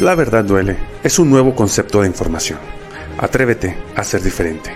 La 0.00 0.14
verdad 0.14 0.44
duele 0.44 0.76
es 1.02 1.18
un 1.18 1.30
nuevo 1.30 1.54
concepto 1.54 2.02
de 2.02 2.06
información. 2.06 2.58
Atrévete 3.16 3.78
a 3.94 4.04
ser 4.04 4.20
diferente, 4.20 4.70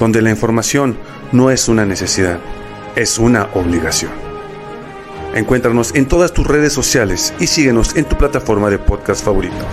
donde 0.00 0.20
la 0.20 0.30
información 0.30 0.98
no 1.30 1.52
es 1.52 1.68
una 1.68 1.86
necesidad, 1.86 2.40
es 2.96 3.16
una 3.20 3.44
obligación. 3.54 4.10
Encuéntranos 5.36 5.94
en 5.94 6.08
todas 6.08 6.32
tus 6.32 6.44
redes 6.48 6.72
sociales 6.72 7.32
y 7.38 7.46
síguenos 7.46 7.94
en 7.94 8.06
tu 8.06 8.18
plataforma 8.18 8.68
de 8.68 8.80
podcast 8.80 9.24
favorito. 9.24 9.64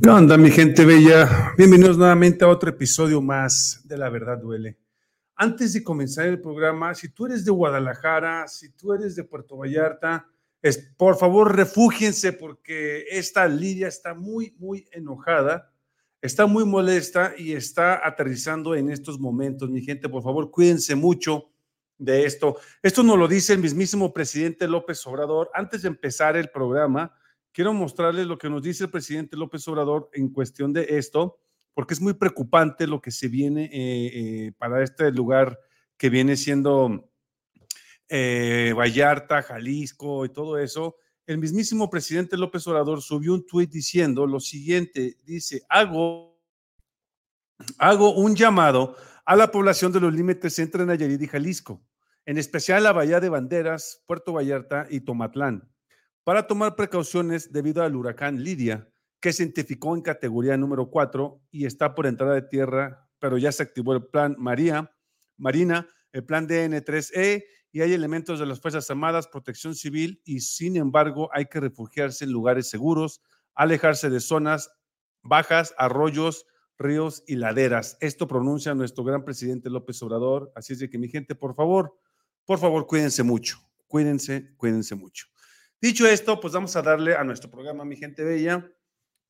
¿Qué 0.00 0.08
onda, 0.08 0.36
mi 0.36 0.52
gente 0.52 0.84
bella? 0.84 1.52
Bienvenidos 1.58 1.98
nuevamente 1.98 2.44
a 2.44 2.48
otro 2.48 2.70
episodio 2.70 3.20
más 3.20 3.80
de 3.86 3.98
La 3.98 4.08
Verdad 4.08 4.38
Duele. 4.38 4.78
Antes 5.34 5.72
de 5.72 5.82
comenzar 5.82 6.28
el 6.28 6.40
programa, 6.40 6.94
si 6.94 7.08
tú 7.08 7.26
eres 7.26 7.44
de 7.44 7.50
Guadalajara, 7.50 8.46
si 8.46 8.70
tú 8.70 8.92
eres 8.92 9.16
de 9.16 9.24
Puerto 9.24 9.56
Vallarta, 9.56 10.28
es, 10.62 10.78
por 10.96 11.16
favor, 11.16 11.56
refúgiense 11.56 12.32
porque 12.32 13.04
esta 13.10 13.48
Lidia 13.48 13.88
está 13.88 14.14
muy, 14.14 14.54
muy 14.58 14.86
enojada, 14.92 15.72
está 16.20 16.46
muy 16.46 16.64
molesta 16.64 17.32
y 17.36 17.52
está 17.52 18.06
aterrizando 18.06 18.74
en 18.74 18.90
estos 18.90 19.18
momentos. 19.18 19.70
Mi 19.70 19.80
gente, 19.82 20.08
por 20.08 20.22
favor, 20.22 20.50
cuídense 20.50 20.94
mucho 20.94 21.50
de 21.96 22.24
esto. 22.24 22.58
Esto 22.82 23.02
nos 23.02 23.18
lo 23.18 23.26
dice 23.26 23.54
el 23.54 23.60
mismísimo 23.60 24.12
presidente 24.12 24.68
López 24.68 25.06
Obrador. 25.06 25.50
Antes 25.54 25.82
de 25.82 25.88
empezar 25.88 26.36
el 26.36 26.50
programa, 26.50 27.14
quiero 27.52 27.72
mostrarles 27.72 28.26
lo 28.26 28.36
que 28.38 28.50
nos 28.50 28.62
dice 28.62 28.84
el 28.84 28.90
presidente 28.90 29.36
López 29.36 29.66
Obrador 29.68 30.10
en 30.12 30.28
cuestión 30.28 30.72
de 30.72 30.86
esto, 30.90 31.38
porque 31.72 31.94
es 31.94 32.00
muy 32.00 32.14
preocupante 32.14 32.86
lo 32.86 33.00
que 33.00 33.10
se 33.10 33.28
viene 33.28 33.64
eh, 33.64 34.10
eh, 34.12 34.52
para 34.58 34.82
este 34.82 35.10
lugar 35.10 35.58
que 35.96 36.10
viene 36.10 36.36
siendo 36.36 37.09
eh, 38.10 38.74
Vallarta, 38.76 39.40
Jalisco 39.40 40.24
y 40.24 40.30
todo 40.30 40.58
eso, 40.58 40.96
el 41.26 41.38
mismísimo 41.38 41.88
presidente 41.88 42.36
López 42.36 42.66
Obrador 42.66 43.00
subió 43.02 43.34
un 43.34 43.46
tuit 43.46 43.70
diciendo 43.70 44.26
lo 44.26 44.40
siguiente, 44.40 45.16
dice, 45.24 45.62
hago, 45.68 46.36
hago 47.78 48.14
un 48.16 48.34
llamado 48.34 48.96
a 49.24 49.36
la 49.36 49.52
población 49.52 49.92
de 49.92 50.00
los 50.00 50.12
límites 50.12 50.58
entre 50.58 50.84
Nayarit 50.84 51.22
y 51.22 51.28
Jalisco, 51.28 51.86
en 52.26 52.36
especial 52.36 52.84
a 52.86 52.92
Bahía 52.92 53.20
de 53.20 53.28
Banderas, 53.28 54.02
Puerto 54.06 54.32
Vallarta 54.32 54.88
y 54.90 55.02
Tomatlán, 55.02 55.70
para 56.24 56.48
tomar 56.48 56.74
precauciones 56.74 57.52
debido 57.52 57.84
al 57.84 57.94
huracán 57.94 58.42
Lidia, 58.42 58.88
que 59.20 59.32
se 59.32 59.44
identificó 59.44 59.94
en 59.94 60.02
categoría 60.02 60.56
número 60.56 60.90
4 60.90 61.42
y 61.52 61.64
está 61.64 61.94
por 61.94 62.06
entrada 62.06 62.34
de 62.34 62.42
tierra, 62.42 63.08
pero 63.20 63.38
ya 63.38 63.52
se 63.52 63.62
activó 63.62 63.92
el 63.92 64.04
plan 64.06 64.34
María, 64.36 64.90
Marina, 65.36 65.88
el 66.12 66.24
plan 66.24 66.48
DN3E 66.48 67.44
y 67.72 67.82
hay 67.82 67.92
elementos 67.92 68.38
de 68.38 68.46
las 68.46 68.60
Fuerzas 68.60 68.90
Armadas, 68.90 69.28
protección 69.28 69.74
civil 69.74 70.20
y 70.24 70.40
sin 70.40 70.76
embargo 70.76 71.30
hay 71.32 71.46
que 71.46 71.60
refugiarse 71.60 72.24
en 72.24 72.32
lugares 72.32 72.68
seguros, 72.68 73.22
alejarse 73.54 74.10
de 74.10 74.20
zonas 74.20 74.70
bajas, 75.22 75.74
arroyos, 75.78 76.46
ríos 76.78 77.22
y 77.26 77.36
laderas. 77.36 77.96
Esto 78.00 78.26
pronuncia 78.26 78.74
nuestro 78.74 79.04
gran 79.04 79.24
presidente 79.24 79.70
López 79.70 80.02
Obrador. 80.02 80.50
Así 80.54 80.72
es 80.72 80.78
de 80.78 80.88
que 80.88 80.98
mi 80.98 81.08
gente, 81.08 81.34
por 81.34 81.54
favor, 81.54 81.96
por 82.44 82.58
favor, 82.58 82.86
cuídense 82.86 83.22
mucho, 83.22 83.58
cuídense, 83.86 84.54
cuídense 84.56 84.94
mucho. 84.94 85.26
Dicho 85.80 86.06
esto, 86.06 86.40
pues 86.40 86.52
vamos 86.52 86.74
a 86.76 86.82
darle 86.82 87.14
a 87.14 87.24
nuestro 87.24 87.50
programa, 87.50 87.84
mi 87.84 87.96
gente 87.96 88.24
bella. 88.24 88.70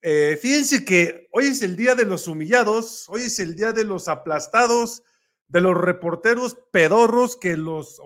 Eh, 0.03 0.39
fíjense 0.41 0.85
que 0.85 1.29
hoy 1.33 1.47
es 1.47 1.63
el 1.63 1.77
día 1.77 1.95
de 1.95 2.07
los 2.07 2.27
humillados, 2.27 3.09
hoy 3.09 3.23
es 3.23 3.39
el 3.39 3.55
día 3.55 3.73
de 3.73 3.85
los 3.85 4.09
aplastados, 4.09 5.03
de 5.49 5.61
los 5.61 5.77
reporteros 5.77 6.57
pedorros 6.73 7.37
que 7.37 7.57
los 7.57 8.01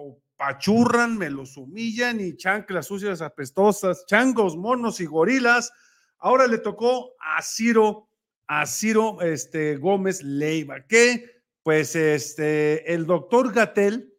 me 1.16 1.30
los 1.30 1.56
humillan 1.56 2.20
y 2.20 2.36
chanclas 2.36 2.86
sucias 2.86 3.20
apestosas, 3.20 4.04
changos, 4.06 4.56
monos 4.56 5.00
y 5.00 5.06
gorilas. 5.06 5.72
Ahora 6.18 6.46
le 6.46 6.58
tocó 6.58 7.14
a 7.20 7.42
Ciro, 7.42 8.08
a 8.46 8.66
Ciro 8.66 9.20
este, 9.20 9.76
Gómez 9.76 10.22
Leiva, 10.22 10.86
que 10.86 11.42
pues 11.62 11.96
este, 11.96 12.92
el 12.92 13.06
doctor 13.06 13.52
Gatel 13.52 14.12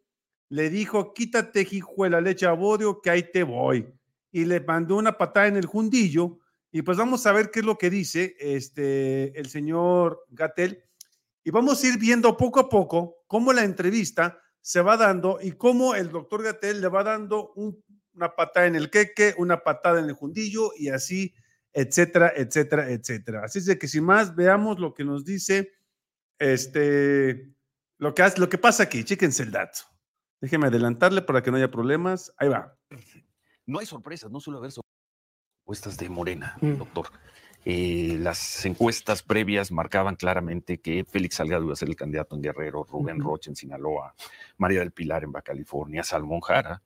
le 0.48 0.70
dijo, 0.70 1.12
quítate, 1.14 1.66
hijo 1.70 2.04
de 2.04 2.10
la 2.10 2.20
leche 2.20 2.46
a 2.46 2.52
bodio, 2.52 3.00
que 3.00 3.10
ahí 3.10 3.30
te 3.32 3.42
voy. 3.42 3.86
Y 4.32 4.44
le 4.44 4.60
mandó 4.60 4.96
una 4.96 5.16
patada 5.16 5.48
en 5.48 5.56
el 5.56 5.66
jundillo. 5.66 6.38
Y 6.70 6.82
pues 6.82 6.98
vamos 6.98 7.26
a 7.26 7.32
ver 7.32 7.50
qué 7.50 7.60
es 7.60 7.66
lo 7.66 7.78
que 7.78 7.90
dice 7.90 8.36
este, 8.38 9.38
el 9.38 9.48
señor 9.48 10.24
Gatel. 10.30 10.82
Y 11.44 11.50
vamos 11.50 11.82
a 11.82 11.88
ir 11.88 11.98
viendo 11.98 12.36
poco 12.36 12.60
a 12.60 12.68
poco 12.68 13.24
cómo 13.26 13.52
la 13.52 13.64
entrevista 13.64 14.40
se 14.66 14.80
va 14.80 14.96
dando 14.96 15.38
y 15.40 15.52
cómo 15.52 15.94
el 15.94 16.10
doctor 16.10 16.42
Gatel 16.42 16.80
le 16.80 16.88
va 16.88 17.04
dando 17.04 17.52
una 17.54 18.34
patada 18.34 18.66
en 18.66 18.74
el 18.74 18.90
queque, 18.90 19.32
una 19.38 19.62
patada 19.62 20.00
en 20.00 20.06
el 20.06 20.14
jundillo 20.14 20.72
y 20.76 20.88
así, 20.88 21.32
etcétera, 21.72 22.32
etcétera, 22.34 22.90
etcétera. 22.90 23.44
Así 23.44 23.60
es 23.60 23.66
de 23.66 23.78
que 23.78 23.86
sin 23.86 24.02
más, 24.02 24.34
veamos 24.34 24.80
lo 24.80 24.92
que 24.92 25.04
nos 25.04 25.24
dice 25.24 25.72
este, 26.40 27.54
lo 27.98 28.12
que, 28.12 28.22
hace, 28.24 28.40
lo 28.40 28.48
que 28.48 28.58
pasa 28.58 28.82
aquí. 28.82 29.04
Chéquense 29.04 29.44
el 29.44 29.52
dato. 29.52 29.82
Déjenme 30.40 30.66
adelantarle 30.66 31.22
para 31.22 31.44
que 31.44 31.52
no 31.52 31.58
haya 31.58 31.70
problemas. 31.70 32.34
Ahí 32.36 32.48
va. 32.48 32.76
No 33.66 33.78
hay 33.78 33.86
sorpresas, 33.86 34.32
no 34.32 34.40
suele 34.40 34.58
haber 34.58 34.72
sorpresas 34.72 35.96
de 35.96 36.08
Morena, 36.08 36.56
mm. 36.60 36.72
doctor. 36.78 37.06
Eh, 37.68 38.16
las 38.20 38.64
encuestas 38.64 39.24
previas 39.24 39.72
marcaban 39.72 40.14
claramente 40.14 40.78
que 40.78 41.04
Félix 41.04 41.34
Salgado 41.34 41.64
iba 41.64 41.72
a 41.72 41.76
ser 41.76 41.88
el 41.88 41.96
candidato 41.96 42.36
en 42.36 42.42
Guerrero, 42.42 42.84
Rubén 42.84 43.18
Roche 43.18 43.50
en 43.50 43.56
Sinaloa, 43.56 44.14
María 44.56 44.78
del 44.78 44.92
Pilar 44.92 45.24
en 45.24 45.32
Baja 45.32 45.46
California, 45.46 46.04
Salmón 46.04 46.40
Jara 46.42 46.80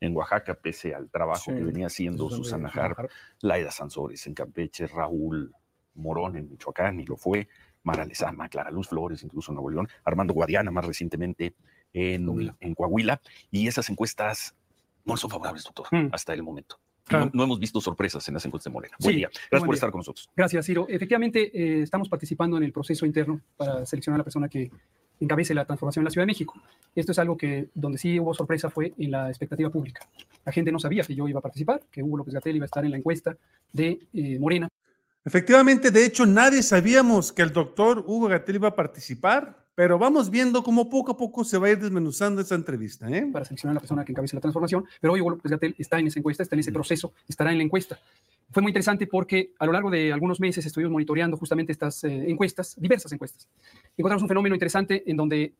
en 0.00 0.16
Oaxaca, 0.16 0.54
pese 0.54 0.94
al 0.94 1.10
trabajo 1.10 1.52
que 1.52 1.62
venía 1.62 1.88
haciendo 1.88 2.30
Susana 2.30 2.70
Jara, 2.70 3.06
Laida 3.42 3.70
Sansores 3.70 4.26
en 4.26 4.32
Campeche, 4.32 4.86
Raúl 4.86 5.54
Morón 5.96 6.38
en 6.38 6.48
Michoacán, 6.48 6.98
y 6.98 7.04
lo 7.04 7.18
fue, 7.18 7.46
Mara 7.82 8.06
Lezama, 8.06 8.48
Clara 8.48 8.70
Luz 8.70 8.88
Flores, 8.88 9.22
incluso 9.22 9.52
en 9.52 9.56
Nuevo 9.56 9.68
León, 9.68 9.88
Armando 10.02 10.32
Guadiana 10.32 10.70
más 10.70 10.86
recientemente 10.86 11.56
en, 11.92 12.56
en 12.58 12.74
Coahuila, 12.74 13.20
y 13.50 13.68
esas 13.68 13.90
encuestas 13.90 14.56
no 15.04 15.14
son 15.18 15.28
favorables, 15.28 15.64
doctor, 15.64 15.88
mm. 15.90 16.08
hasta 16.10 16.32
el 16.32 16.42
momento. 16.42 16.80
No, 17.10 17.44
hemos 17.44 17.58
visto 17.58 17.80
sorpresas 17.80 18.26
en 18.28 18.34
las 18.34 18.44
encuestas 18.44 18.70
de 18.70 18.74
Morena. 18.74 18.96
Buen 19.00 19.16
día. 19.16 19.30
Gracias 19.50 19.66
por 19.66 19.74
estar 19.74 19.90
con 19.90 19.98
nosotros. 19.98 20.30
Gracias, 20.36 20.66
Ciro. 20.66 20.86
Efectivamente, 20.88 21.50
eh, 21.52 21.82
estamos 21.82 22.08
participando 22.08 22.56
en 22.56 22.62
el 22.62 22.72
proceso 22.72 23.04
interno 23.04 23.40
para 23.56 23.84
seleccionar 23.84 24.16
a 24.16 24.18
la 24.18 24.24
persona 24.24 24.48
que 24.48 24.70
encabece 25.20 25.54
la 25.54 25.64
transformación 25.64 26.02
en 26.02 26.04
la 26.06 26.10
Ciudad 26.10 26.22
de 26.22 26.32
México. 26.32 26.54
Esto 26.94 27.12
es 27.12 27.18
algo 27.18 27.36
que 27.36 27.68
donde 27.74 27.98
sí 27.98 28.18
hubo 28.18 28.34
sorpresa 28.34 28.70
fue 28.70 28.92
en 28.98 29.10
la 29.10 29.28
expectativa 29.28 29.70
pública. 29.70 30.06
La 30.44 30.52
gente 30.52 30.72
no 30.72 30.78
sabía 30.78 31.04
que 31.04 31.14
yo 31.14 31.28
iba 31.28 31.38
a 31.38 31.42
participar, 31.42 31.82
que 31.90 32.02
Hugo 32.02 32.18
López 32.18 32.34
Gatel 32.34 32.56
iba 32.56 32.64
a 32.64 32.66
estar 32.66 32.84
en 32.84 32.90
la 32.90 32.96
encuesta 32.96 33.36
de 33.72 34.00
eh, 34.12 34.38
Morena. 34.38 34.68
Efectivamente, 35.24 35.90
de 35.90 36.04
hecho, 36.04 36.26
nadie 36.26 36.62
sabíamos 36.62 37.32
que 37.32 37.42
el 37.42 37.52
doctor 37.52 38.04
Hugo 38.06 38.28
Gatel 38.28 38.56
iba 38.56 38.68
a 38.68 38.74
participar. 38.74 39.61
Pero 39.74 39.98
vamos 39.98 40.28
viendo 40.28 40.62
cómo 40.62 40.90
poco 40.90 41.12
a 41.12 41.16
poco 41.16 41.44
se 41.44 41.56
va 41.56 41.68
a 41.68 41.70
ir 41.70 41.78
desmenuzando 41.78 42.42
esa 42.42 42.54
entrevista. 42.54 43.08
¿eh? 43.10 43.26
Para 43.32 43.44
seleccionar 43.44 43.72
a 43.72 43.74
la 43.76 43.80
persona 43.80 44.04
que 44.04 44.12
encabece 44.12 44.36
la 44.36 44.40
transformación. 44.40 44.84
Pero 45.00 45.14
hoy 45.14 45.20
Hugo 45.20 45.30
López 45.30 45.50
Gatel 45.50 45.74
está 45.78 45.98
en 45.98 46.08
esa 46.08 46.18
encuesta, 46.18 46.42
está 46.42 46.56
en 46.56 46.60
ese 46.60 46.72
proceso, 46.72 47.14
estará 47.26 47.52
en 47.52 47.58
la 47.58 47.64
encuesta. 47.64 47.98
Fue 48.50 48.62
muy 48.62 48.70
interesante 48.70 49.06
porque 49.06 49.52
a 49.58 49.64
lo 49.64 49.72
largo 49.72 49.90
de 49.90 50.12
algunos 50.12 50.38
meses 50.38 50.66
estuvimos 50.66 50.92
monitoreando 50.92 51.38
justamente 51.38 51.72
estas 51.72 52.04
eh, 52.04 52.30
encuestas, 52.30 52.74
diversas 52.78 53.10
encuestas. 53.12 53.48
Encontramos 53.96 54.22
un 54.22 54.28
fenómeno 54.28 54.54
interesante 54.54 55.10
en 55.10 55.16
donde 55.16 55.54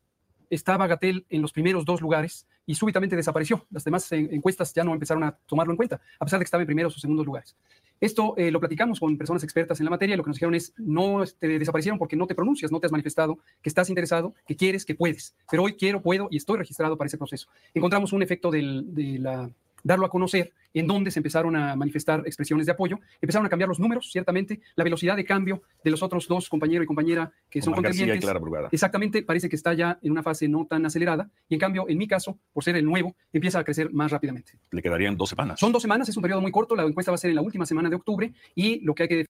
estaba 0.55 0.87
Gatel 0.87 1.25
en 1.31 1.41
los 1.41 1.53
primeros 1.53 1.85
dos 1.85 2.01
lugares 2.03 2.47
y 2.67 2.75
súbitamente 2.75 3.17
desapareció. 3.17 3.67
Las 3.71 3.85
demás 3.85 4.11
encuestas 4.13 4.73
ya 4.75 4.85
no 4.85 4.93
empezaron 4.93 5.25
a 5.25 5.33
tomarlo 5.47 5.73
en 5.73 5.79
cuenta, 5.79 6.01
a 6.19 6.25
pesar 6.25 6.39
de 6.39 6.45
que 6.45 6.47
estaba 6.47 6.63
en 6.63 6.67
primeros 6.67 6.95
o 6.97 7.01
segundos 7.01 7.25
lugares. 7.25 7.57
Esto 8.01 8.35
eh, 8.37 8.51
lo 8.51 8.61
platicamos 8.61 9.01
con 9.01 9.17
personas 9.17 9.43
expertas 9.45 9.81
en 9.81 9.85
la 9.85 9.91
materia 9.91 10.17
lo 10.17 10.23
que 10.23 10.29
nos 10.29 10.37
dijeron 10.37 10.55
es, 10.55 10.75
no 10.77 11.25
te 11.39 11.59
desaparecieron 11.59 11.99
porque 11.99 12.17
no 12.17 12.27
te 12.27 12.35
pronuncias, 12.35 12.71
no 12.71 12.81
te 12.81 12.87
has 12.87 12.93
manifestado, 12.93 13.39
que 13.63 13.69
estás 13.69 13.89
interesado, 13.89 14.35
que 14.47 14.57
quieres, 14.57 14.85
que 14.85 14.95
puedes. 14.95 15.35
Pero 15.51 15.63
hoy 15.63 15.75
quiero, 15.75 16.03
puedo 16.03 16.29
y 16.31 16.37
estoy 16.37 16.59
registrado 16.59 16.97
para 16.99 17.07
ese 17.07 17.17
proceso. 17.17 17.49
Encontramos 17.73 18.13
un 18.13 18.23
efecto 18.23 18.51
de 18.51 19.19
la 19.21 19.51
darlo 19.83 20.07
a 20.07 20.11
conocer, 20.11 20.53
en 20.75 20.87
donde 20.87 21.11
se 21.11 21.19
empezaron 21.19 21.55
a 21.57 21.77
manifestar 21.77 22.23
expresiones 22.25 22.67
de 22.67 22.73
apoyo, 22.73 22.99
empezaron 23.21 23.47
a 23.47 23.49
cambiar 23.49 23.69
los 23.69 23.79
números, 23.79 24.11
ciertamente, 24.11 24.61
la 24.75 24.85
velocidad 24.85 25.17
de 25.17 25.25
cambio 25.25 25.63
de 25.85 25.91
los 25.91 26.03
otros 26.03 26.27
dos, 26.29 26.49
compañero 26.49 26.83
y 26.83 26.87
compañera, 26.87 27.33
que 27.51 27.61
son 27.61 27.75
contendientes. 27.75 28.29
Exactamente, 28.71 29.23
parece 29.23 29.49
que 29.49 29.57
está 29.57 29.75
ya 29.75 29.99
en 30.03 30.13
una 30.13 30.23
fase 30.23 30.49
no 30.49 30.67
tan 30.67 30.87
acelerada, 30.87 31.31
y 31.49 31.55
en 31.55 31.61
cambio, 31.61 31.87
en 31.89 31.99
mi 31.99 32.09
caso, 32.09 32.39
por 32.53 32.65
ser 32.65 32.77
el 32.77 32.85
nuevo, 32.85 33.15
empieza 33.33 33.59
a 33.59 33.65
crecer 33.65 33.93
más 33.93 34.11
rápidamente. 34.11 34.59
Le 34.71 34.83
quedarían 34.83 35.17
dos 35.17 35.31
semanas. 35.31 35.61
Son 35.61 35.73
dos 35.73 35.83
semanas, 35.83 36.09
es 36.09 36.17
un 36.17 36.23
periodo 36.23 36.41
muy 36.41 36.53
corto, 36.53 36.75
la 36.75 36.85
encuesta 36.85 37.13
va 37.13 37.17
a 37.17 37.19
ser 37.19 37.31
en 37.31 37.37
la 37.37 37.43
última 37.43 37.67
semana 37.67 37.91
de 37.91 37.97
octubre, 37.97 38.33
y 38.55 38.81
lo 38.81 38.95
que 38.95 39.03
hay 39.03 39.09
que... 39.09 39.27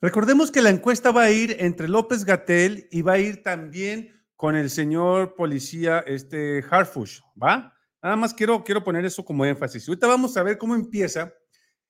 Recordemos 0.00 0.50
que 0.50 0.62
la 0.62 0.70
encuesta 0.70 1.10
va 1.10 1.24
a 1.24 1.30
ir 1.30 1.56
entre 1.58 1.88
López 1.88 2.24
Gatel 2.24 2.88
y 2.90 3.02
va 3.02 3.14
a 3.14 3.18
ir 3.18 3.42
también 3.42 4.18
con 4.34 4.56
el 4.56 4.70
señor 4.70 5.34
policía 5.34 5.98
este 6.06 6.64
Harfush, 6.70 7.20
¿va? 7.40 7.74
Nada 8.02 8.16
más 8.16 8.32
quiero, 8.32 8.64
quiero 8.64 8.82
poner 8.82 9.04
eso 9.04 9.24
como 9.24 9.44
énfasis. 9.44 9.88
Ahorita 9.88 10.06
vamos 10.06 10.36
a 10.36 10.42
ver 10.42 10.56
cómo 10.56 10.74
empieza 10.74 11.32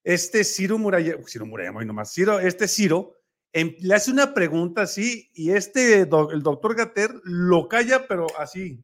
este 0.03 0.45
Ciro 0.45 0.79
Murayama, 0.79 1.23
Ciro 1.27 1.47
Murayama, 1.47 1.85
nomás, 1.85 2.13
Ciro, 2.13 2.41
este 2.41 2.67
Ciro, 2.67 3.17
em, 3.53 3.75
le 3.81 3.95
hace 3.95 4.11
una 4.11 4.35
pregunta 4.35 4.83
así 4.83 5.31
y 5.35 5.51
este, 5.51 6.01
el 6.01 6.09
doctor 6.43 6.75
Gater 6.75 7.13
lo 7.25 7.69
calla, 7.69 8.09
pero 8.09 8.27
así, 8.39 8.83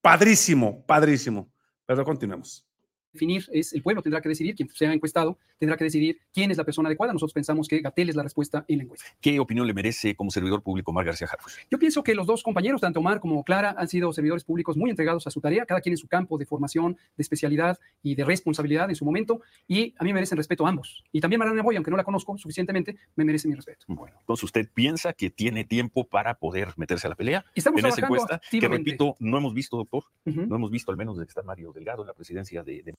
padrísimo, 0.00 0.84
padrísimo. 0.86 1.50
Pero 1.86 2.04
continuemos. 2.04 2.67
Definir, 3.12 3.46
es 3.52 3.72
el 3.72 3.82
pueblo 3.82 4.02
tendrá 4.02 4.20
que 4.20 4.28
decidir, 4.28 4.54
quien 4.54 4.68
sea 4.70 4.92
encuestado 4.92 5.38
tendrá 5.58 5.76
que 5.76 5.84
decidir 5.84 6.18
quién 6.32 6.50
es 6.50 6.56
la 6.56 6.64
persona 6.64 6.88
adecuada. 6.88 7.12
Nosotros 7.12 7.32
pensamos 7.32 7.68
que 7.68 7.80
Gatel 7.80 8.10
es 8.10 8.16
la 8.16 8.22
respuesta 8.22 8.64
en 8.68 8.78
la 8.78 8.84
encuesta. 8.84 9.06
¿Qué 9.20 9.40
opinión 9.40 9.66
le 9.66 9.74
merece 9.74 10.14
como 10.14 10.30
servidor 10.30 10.62
público 10.62 10.90
Omar 10.90 11.04
García 11.04 11.28
Harfuch? 11.30 11.52
Yo 11.70 11.78
pienso 11.78 12.02
que 12.02 12.14
los 12.14 12.26
dos 12.26 12.42
compañeros, 12.42 12.80
tanto 12.80 13.00
Omar 13.00 13.20
como 13.20 13.42
Clara, 13.44 13.74
han 13.76 13.88
sido 13.88 14.12
servidores 14.12 14.44
públicos 14.44 14.76
muy 14.76 14.90
entregados 14.90 15.26
a 15.26 15.30
su 15.30 15.40
tarea, 15.40 15.66
cada 15.66 15.80
quien 15.80 15.94
en 15.94 15.98
su 15.98 16.08
campo 16.08 16.38
de 16.38 16.46
formación, 16.46 16.96
de 17.16 17.22
especialidad 17.22 17.78
y 18.02 18.14
de 18.14 18.24
responsabilidad 18.24 18.88
en 18.88 18.96
su 18.96 19.04
momento, 19.04 19.40
y 19.66 19.94
a 19.98 20.04
mí 20.04 20.10
me 20.10 20.14
merecen 20.14 20.38
respeto 20.38 20.66
ambos. 20.66 21.04
Y 21.12 21.20
también 21.20 21.38
Mariana 21.38 21.62
Boy, 21.62 21.76
aunque 21.76 21.90
no 21.90 21.96
la 21.96 22.04
conozco 22.04 22.36
suficientemente, 22.38 22.96
me 23.16 23.24
merece 23.24 23.48
mi 23.48 23.54
respeto. 23.54 23.84
Bueno, 23.88 24.16
entonces 24.20 24.44
usted 24.44 24.68
piensa 24.72 25.12
que 25.12 25.30
tiene 25.30 25.64
tiempo 25.64 26.04
para 26.04 26.34
poder 26.34 26.74
meterse 26.76 27.06
a 27.06 27.10
la 27.10 27.16
pelea 27.16 27.44
Estamos 27.54 27.80
en 27.80 27.86
esa 27.86 28.00
encuesta, 28.00 28.40
que 28.50 28.68
repito, 28.68 29.16
no 29.18 29.38
hemos 29.38 29.54
visto, 29.54 29.76
doctor, 29.76 30.04
Ujú. 30.24 30.46
no 30.46 30.56
hemos 30.56 30.70
visto 30.70 30.90
al 30.90 30.96
menos 30.96 31.18
de 31.18 31.24
que 31.24 31.30
está 31.30 31.42
Mario 31.42 31.72
Delgado 31.72 32.02
en 32.02 32.08
la 32.08 32.14
presidencia 32.14 32.62
de, 32.62 32.82
de 32.82 32.94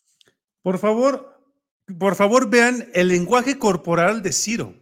Por 0.61 0.77
favor, 0.77 1.41
por 1.97 2.15
favor, 2.15 2.49
vean 2.49 2.89
el 2.93 3.07
lenguaje 3.07 3.57
corporal 3.57 4.21
de 4.21 4.31
Ciro. 4.31 4.75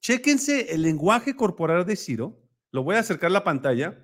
Chéquense 0.00 0.72
el 0.74 0.82
lenguaje 0.82 1.34
corporal 1.34 1.84
de 1.84 1.96
Ciro. 1.96 2.40
Lo 2.70 2.82
voy 2.82 2.96
a 2.96 3.00
acercar 3.00 3.30
la 3.30 3.44
pantalla. 3.44 3.98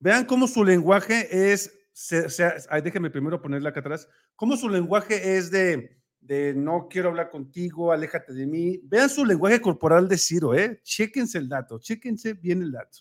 Vean 0.00 0.24
cómo 0.24 0.46
su 0.46 0.64
lenguaje 0.64 1.52
es. 1.52 1.72
Se- 1.92 2.26
ay, 2.70 2.82
déjenme 2.82 3.10
primero 3.10 3.40
ponerla 3.40 3.68
acá 3.70 3.80
atrás. 3.80 4.08
Cómo 4.34 4.56
su 4.56 4.68
lenguaje 4.68 5.36
es 5.36 5.50
de, 5.50 5.96
de 6.20 6.52
no 6.54 6.88
quiero 6.90 7.10
hablar 7.10 7.30
contigo, 7.30 7.92
aléjate 7.92 8.32
de 8.32 8.46
mí. 8.46 8.80
Vean 8.82 9.08
su 9.08 9.24
lenguaje 9.24 9.60
corporal 9.60 10.08
de 10.08 10.18
Ciro, 10.18 10.54
¿eh? 10.54 10.80
Chéquense 10.82 11.38
el 11.38 11.48
dato, 11.48 11.78
chéquense 11.78 12.34
bien 12.34 12.62
el 12.62 12.72
dato. 12.72 12.98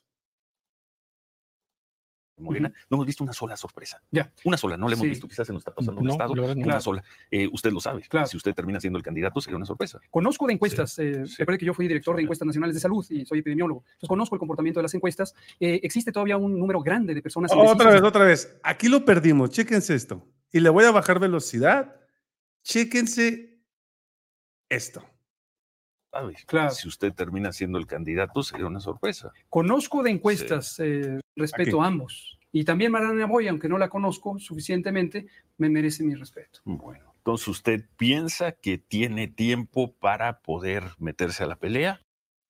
Morena, 2.44 2.72
no 2.90 2.96
hemos 2.98 3.06
visto 3.08 3.24
una 3.24 3.34
sola 3.34 3.58
sorpresa. 3.58 4.02
Ya. 4.12 4.32
Una 4.44 4.58
sola, 4.58 4.78
no 4.78 4.88
la 4.88 4.94
hemos 4.94 5.04
Sí. 5.04 5.10
visto. 5.10 5.28
Quizás 5.28 5.48
se 5.48 5.54
nos 5.54 5.62
está 5.62 5.74
pasando 5.74 6.02
un 6.02 6.08
No, 6.08 6.14
estado, 6.14 6.36
no. 6.36 6.44
una 6.44 6.80
sola. 6.82 7.04
Eh, 7.32 7.50
usted 7.52 7.72
lo 7.72 7.80
sabe. 7.80 8.02
Claro. 8.10 8.28
Si 8.28 8.38
usted 8.38 8.54
termina 8.54 8.80
siendo 8.80 8.98
el 8.98 9.04
candidato, 9.04 9.42
sería 9.42 9.58
una 9.58 9.66
sorpresa. 9.66 10.00
Conozco 10.12 10.46
de 10.48 10.54
encuestas, 10.54 10.98
eh, 11.00 11.26
sí. 11.26 11.36
recuerde 11.40 11.58
que 11.60 11.66
yo 11.66 11.74
fui 11.74 11.88
director 11.88 12.16
de 12.16 12.22
encuestas 12.24 12.46
nacionales 12.46 12.76
de 12.76 12.82
salud 12.82 13.06
y 13.10 13.26
soy 13.26 13.40
epidemiólogo. 13.40 13.84
Entonces 13.86 14.10
conozco 14.10 14.36
el 14.36 14.40
comportamiento 14.40 14.80
de 14.80 14.84
las 14.84 14.94
encuestas. 14.94 15.34
Eh, 15.60 15.80
existe 15.84 16.12
todavía 16.12 16.38
un 16.38 16.60
número 16.60 16.82
grande 16.82 17.14
de 17.14 17.22
personas 17.22 17.52
Otra 17.56 17.92
vez, 17.92 18.02
otra 18.02 18.26
vez. 18.26 18.58
Aquí 18.64 18.88
lo 18.90 19.04
perdimos. 19.06 19.50
Chéquense 19.52 19.96
esto. 19.96 20.26
Y 20.52 20.60
le 20.60 20.70
voy 20.70 20.86
a 20.86 20.92
bajar 20.92 21.20
velocidad. 21.20 21.96
Chéquense 22.64 23.60
esto. 24.70 25.04
¿Sabe? 26.14 26.36
Claro. 26.46 26.72
Si 26.72 26.88
usted 26.88 27.14
termina 27.14 27.52
siendo 27.52 27.78
el 27.78 27.88
candidato, 27.88 28.44
sería 28.44 28.68
una 28.68 28.80
sorpresa. 28.80 29.32
Conozco 29.50 30.04
de 30.04 30.12
encuestas, 30.12 30.80
eh, 30.80 31.20
respeto 31.36 31.82
a 31.82 31.88
ambos. 31.88 32.38
Y 32.52 32.64
también 32.64 32.92
Mariana 32.92 33.26
Boy, 33.26 33.48
aunque 33.48 33.68
no 33.68 33.80
la 33.80 33.90
conozco 33.90 34.38
suficientemente, 34.38 35.26
me 35.58 35.70
merece 35.70 36.04
mi 36.04 36.14
respeto. 36.14 36.60
Bueno, 36.66 37.16
entonces 37.18 37.48
usted 37.48 37.86
piensa 37.98 38.52
que 38.52 38.78
tiene 38.78 39.28
tiempo 39.28 39.94
para 39.94 40.40
poder 40.42 40.84
meterse 41.00 41.44
a 41.44 41.48
la 41.48 41.56
pelea. 41.56 42.00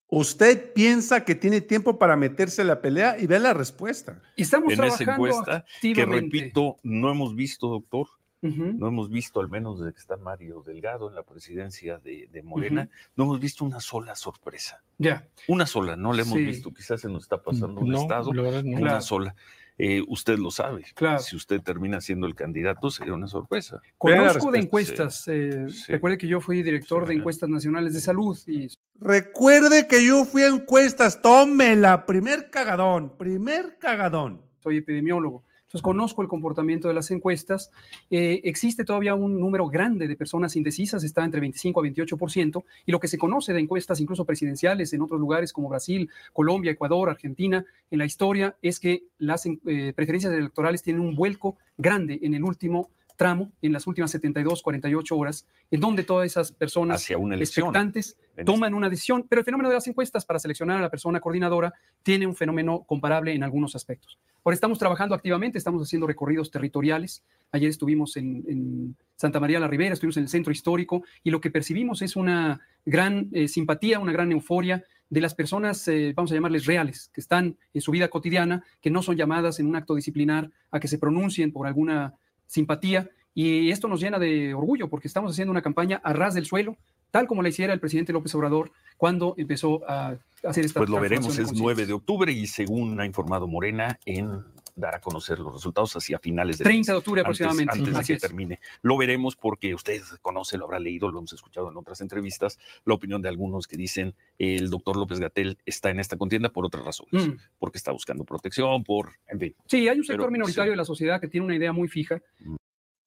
Usted 0.07 0.73
piensa 0.73 1.23
que 1.23 1.35
tiene 1.35 1.61
tiempo 1.61 1.97
para 1.97 2.17
meterse 2.17 2.61
en 2.61 2.67
la 2.67 2.81
pelea 2.81 3.17
y 3.17 3.27
ve 3.27 3.39
la 3.39 3.53
respuesta. 3.53 4.21
Y 4.35 4.41
estamos 4.41 4.73
en 4.73 4.83
esa 4.83 4.97
trabajando 4.97 5.25
encuesta, 5.25 5.65
que 5.81 5.87
activamente. 5.87 6.37
repito, 6.37 6.77
no 6.83 7.09
hemos 7.09 7.33
visto, 7.33 7.69
doctor, 7.69 8.07
No 8.43 8.87
hemos 8.87 9.09
visto, 9.09 9.39
al 9.39 9.49
menos 9.49 9.79
desde 9.79 9.93
que 9.93 9.99
está 9.99 10.17
Mario 10.17 10.61
Delgado 10.65 11.07
en 11.09 11.15
la 11.15 11.23
presidencia 11.23 11.97
de, 11.99 12.27
de 12.31 12.43
Morena, 12.43 12.89
no 13.15 13.23
hemos 13.23 13.39
visto 13.39 13.63
una 13.63 13.79
sola 13.79 14.15
sorpresa. 14.15 14.83
Ya. 14.97 15.25
Una 15.47 15.65
sola, 15.65 15.95
no 15.95 16.11
la 16.13 16.23
hemos 16.23 16.33
Sí. 16.37 16.43
visto. 16.45 16.71
Quizás 16.73 17.01
se 17.01 17.07
nos 17.09 17.23
está 17.23 17.41
pasando 17.41 17.79
un 17.81 17.89
No, 17.89 18.01
estado, 18.01 18.33
no. 18.33 18.43
una 18.49 18.61
Claro. 18.79 19.01
sola. 19.01 19.35
Eh, 19.77 20.03
usted 20.07 20.37
lo 20.37 20.51
sabe. 20.51 20.83
Claro. 20.93 21.19
Si 21.19 21.35
usted 21.35 21.59
termina 21.61 21.99
siendo 21.99 22.27
el 22.27 22.35
candidato, 22.35 22.91
sería 22.91 23.13
una 23.15 23.27
sorpresa. 23.27 23.81
Conozco 23.97 24.51
de 24.51 24.59
encuestas. 24.59 25.27
eh, 25.27 25.65
Sí. 25.69 25.91
Recuerde 25.93 26.17
que 26.19 26.27
yo 26.27 26.39
fui 26.41 26.61
director 26.61 27.03
Sí, 27.03 27.09
de 27.13 27.19
encuestas 27.19 27.49
nacionales 27.49 27.93
de 27.93 27.99
salud 28.01 28.37
y 28.45 28.67
Recuerde 28.99 29.87
que 29.87 30.05
yo 30.05 30.25
fui 30.25 30.43
a 30.43 30.47
encuestas. 30.47 31.21
Tómela. 31.21 32.05
Primer 32.05 32.49
cagadón. 32.49 33.17
Primer 33.17 33.77
cagadón. 33.79 34.41
soy 34.59 34.77
epidemiólogo. 34.77 35.43
Entonces 35.73 35.85
conozco 35.85 36.21
el 36.21 36.27
comportamiento 36.27 36.87
de 36.87 36.93
las 36.93 37.09
encuestas. 37.09 37.71
Eh, 38.11 38.41
existe 38.43 38.85
todavía 38.85 39.15
un 39.15 39.39
número 39.39 39.67
grande 39.67 40.07
de 40.07 40.15
personas 40.15 40.55
indecisas, 40.55 41.03
está 41.03 41.25
entre 41.25 41.41
25 41.41 41.79
a 41.79 41.83
28%, 41.83 42.63
y 42.85 42.91
lo 42.91 42.99
que 42.99 43.07
se 43.07 43.17
conoce 43.17 43.53
de 43.53 43.59
encuestas, 43.59 43.99
incluso 43.99 44.23
presidenciales 44.23 44.93
en 44.93 45.01
otros 45.01 45.19
lugares 45.19 45.51
como 45.51 45.69
Brasil, 45.69 46.11
Colombia, 46.31 46.71
Ecuador, 46.71 47.09
Argentina, 47.09 47.65
en 47.89 47.97
la 47.97 48.05
historia, 48.05 48.55
es 48.61 48.79
que 48.79 49.05
las 49.17 49.47
eh, 49.47 49.93
preferencias 49.95 50.31
electorales 50.31 50.83
tienen 50.83 51.01
un 51.01 51.15
vuelco 51.15 51.57
grande 51.75 52.19
en 52.21 52.35
el 52.35 52.43
último 52.43 52.91
tramo, 53.15 53.51
en 53.63 53.73
las 53.73 53.87
últimas 53.87 54.11
72, 54.11 54.61
48 54.61 55.17
horas, 55.17 55.47
en 55.71 55.79
donde 55.79 56.03
todas 56.03 56.27
esas 56.27 56.51
personas 56.51 57.01
Hacia 57.01 57.17
una 57.17 57.33
elección. 57.33 57.65
expectantes 57.65 58.15
En 58.37 58.45
toman 58.45 58.75
una 58.75 58.89
decisión, 58.89 59.25
pero 59.27 59.39
el 59.39 59.45
fenómeno 59.45 59.69
de 59.69 59.75
las 59.75 59.87
encuestas 59.87 60.23
para 60.23 60.37
seleccionar 60.37 60.77
a 60.77 60.81
la 60.81 60.91
persona 60.91 61.19
coordinadora 61.19 61.73
tiene 62.03 62.27
un 62.27 62.35
fenómeno 62.35 62.83
comparable 62.83 63.33
en 63.33 63.41
algunos 63.41 63.75
aspectos. 63.75 64.19
Ahora 64.45 64.55
estamos 64.55 64.77
trabajando 64.77 65.15
activamente, 65.15 65.57
estamos 65.57 65.81
haciendo 65.81 66.05
recorridos 66.05 66.51
territoriales. 66.51 67.23
Ayer 67.53 67.69
estuvimos 67.69 68.17
en, 68.17 68.95
Santa 69.15 69.39
María 69.39 69.59
la 69.59 69.69
Ribera, 69.69 69.93
estuvimos 69.93 70.17
en 70.17 70.23
el 70.23 70.29
centro 70.29 70.51
histórico 70.51 71.03
y 71.23 71.29
lo 71.29 71.39
que 71.39 71.49
percibimos 71.49 72.01
es 72.01 72.17
una 72.17 72.59
gran 72.85 73.29
eh, 73.31 73.47
simpatía, 73.47 73.99
una 73.99 74.11
gran 74.11 74.33
euforia 74.33 74.83
de 75.09 75.21
las 75.21 75.33
personas, 75.33 75.87
eh, 75.87 76.11
vamos 76.13 76.31
a 76.31 76.35
llamarles 76.35 76.65
reales, 76.65 77.09
que 77.13 77.21
están 77.21 77.57
en 77.73 77.81
su 77.81 77.91
vida 77.91 78.09
cotidiana, 78.09 78.65
que 78.81 78.89
no 78.89 79.01
son 79.01 79.15
llamadas 79.15 79.59
en 79.59 79.67
un 79.67 79.77
acto 79.77 79.95
disciplinar 79.95 80.51
a 80.71 80.79
que 80.79 80.89
se 80.89 80.97
pronuncien 80.97 81.53
por 81.53 81.65
alguna 81.65 82.15
simpatía. 82.47 83.09
Y 83.33 83.69
esto 83.69 83.87
nos 83.87 84.01
llena 84.01 84.19
de 84.19 84.53
orgullo 84.53 84.89
porque 84.89 85.07
estamos 85.07 85.31
haciendo 85.31 85.51
una 85.51 85.61
campaña 85.61 86.01
a 86.03 86.11
ras 86.11 86.33
del 86.33 86.45
suelo, 86.45 86.77
tal 87.13 87.27
como 87.27 87.43
la 87.43 87.49
hiciera 87.49 87.73
el 87.73 87.79
presidente 87.79 88.11
López 88.11 88.33
Obrador 88.33 88.71
cuando 88.97 89.35
empezó 89.37 89.87
a 89.87 90.17
hacer 90.43 90.65
esta 90.65 90.79
Pues 90.79 90.89
lo 90.89 90.99
veremos, 90.99 91.37
es 91.37 91.53
9 91.53 91.57
conciencia. 91.59 91.85
de 91.85 91.93
octubre 91.93 92.31
y 92.31 92.47
según 92.47 92.99
ha 92.99 93.05
informado 93.05 93.47
Morena, 93.47 93.99
en 94.05 94.41
dar 94.75 94.95
a 94.95 94.99
conocer 94.99 95.37
los 95.37 95.53
resultados 95.53 95.95
hacia 95.95 96.17
finales 96.17 96.57
de 96.57 96.63
30 96.63 96.91
de 96.93 96.97
octubre 96.97 97.21
antes- 97.21 97.39
aproximadamente. 97.41 97.89
Antes, 97.91 98.07
de 98.07 98.13
que 98.15 98.19
termine. 98.19 98.59
Lo 98.81 98.97
veremos 98.97 99.35
porque 99.35 99.75
usted 99.75 100.01
conoce, 100.23 100.57
lo 100.57 100.65
habrá 100.65 100.79
leído, 100.79 101.11
lo 101.11 101.19
hemos 101.19 101.31
escuchado 101.33 101.69
en 101.69 101.77
otras 101.77 102.01
entrevistas, 102.01 102.57
la 102.83 102.95
opinión 102.95 103.21
de 103.21 103.29
algunos 103.29 103.67
que 103.67 103.77
dicen 103.77 104.15
el 104.39 104.71
doctor 104.71 104.97
López 104.97 105.19
Gatel 105.19 105.59
está 105.67 105.91
en 105.91 105.99
esta 105.99 106.17
contienda 106.17 106.49
por 106.49 106.65
otras 106.65 106.83
razones, 106.83 107.27
Mm. 107.27 107.37
porque 107.59 107.77
está 107.77 107.91
buscando 107.91 108.23
protección, 108.23 108.83
por, 108.83 109.11
en 109.27 109.39
fin. 109.39 109.55
Sí, 109.67 109.87
hay 109.87 109.99
un 109.99 110.03
sector 110.05 110.21
Pero, 110.25 110.31
minoritario 110.31 110.71
sí. 110.71 110.73
de 110.73 110.77
la 110.77 110.85
sociedad 110.85 111.21
que 111.21 111.27
tiene 111.27 111.45
una 111.45 111.55
idea 111.55 111.71
muy 111.71 111.87
fija. 111.87 112.19
Mm. 112.39 112.55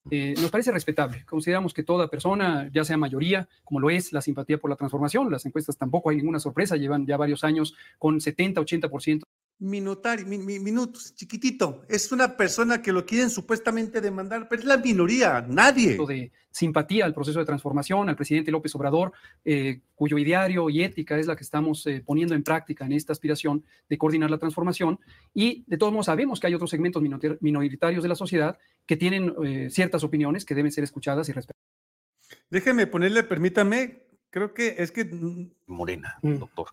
Eh, 0.09 0.35
nos 0.39 0.51
parece 0.51 0.71
respetable. 0.71 1.25
Consideramos 1.25 1.73
que 1.73 1.83
toda 1.83 2.07
persona, 2.07 2.69
ya 2.73 2.83
sea 2.83 2.97
mayoría, 2.97 3.47
como 3.63 3.79
lo 3.79 3.89
es 3.89 4.13
la 4.13 4.21
simpatía 4.21 4.57
por 4.57 4.69
la 4.69 4.75
transformación, 4.75 5.31
las 5.31 5.45
encuestas 5.45 5.77
tampoco 5.77 6.09
hay 6.09 6.17
ninguna 6.17 6.39
sorpresa, 6.39 6.77
llevan 6.77 7.05
ya 7.05 7.17
varios 7.17 7.43
años 7.43 7.75
con 7.99 8.21
70, 8.21 8.61
80%. 8.61 9.23
Minutario, 9.59 10.23
mi- 10.27 10.37
mi- 10.37 10.59
minutos, 10.59 11.15
chiquitito. 11.15 11.83
Es 11.89 12.11
una 12.11 12.37
persona 12.37 12.79
que 12.79 12.91
lo 12.91 13.05
quieren 13.07 13.31
supuestamente 13.31 14.01
demandar, 14.01 14.47
pero 14.47 14.61
es 14.61 14.67
la 14.67 14.77
minoría, 14.77 15.43
nadie. 15.49 15.97
de 15.97 16.31
simpatía 16.51 17.05
al 17.05 17.13
proceso 17.13 17.39
de 17.39 17.45
transformación, 17.45 18.07
al 18.09 18.15
presidente 18.15 18.51
López 18.51 18.73
Obrador, 18.75 19.13
eh, 19.45 19.81
cuyo 19.95 20.17
ideario 20.19 20.69
y 20.69 20.83
ética 20.83 21.17
es 21.17 21.25
la 21.27 21.35
que 21.35 21.43
estamos 21.43 21.85
eh, 21.87 22.03
poniendo 22.05 22.33
en 22.35 22.43
práctica 22.43 22.85
en 22.85 22.91
esta 22.93 23.13
aspiración 23.13 23.63
de 23.89 23.97
coordinar 23.97 24.29
la 24.31 24.37
transformación. 24.37 24.99
Y 25.33 25.63
de 25.67 25.77
todos 25.77 25.91
modos 25.91 26.05
sabemos 26.07 26.39
que 26.39 26.47
hay 26.47 26.53
otros 26.55 26.69
segmentos 26.69 27.01
minor- 27.01 27.37
minoritarios 27.41 28.03
de 28.03 28.09
la 28.09 28.15
sociedad 28.15 28.57
que 28.85 28.95
tienen 28.97 29.33
eh, 29.43 29.69
ciertas 29.71 30.03
opiniones 30.03 30.45
que 30.45 30.55
deben 30.55 30.71
ser 30.71 30.83
escuchadas 30.83 31.29
y 31.29 31.31
respetadas. 31.31 31.63
Déjeme 32.49 32.85
ponerle, 32.87 33.23
permítame, 33.23 34.03
creo 34.29 34.53
que 34.53 34.75
es 34.77 34.91
que 34.91 35.05
mm, 35.05 35.51
Morena, 35.67 36.17
Mm. 36.21 36.37
doctor. 36.37 36.67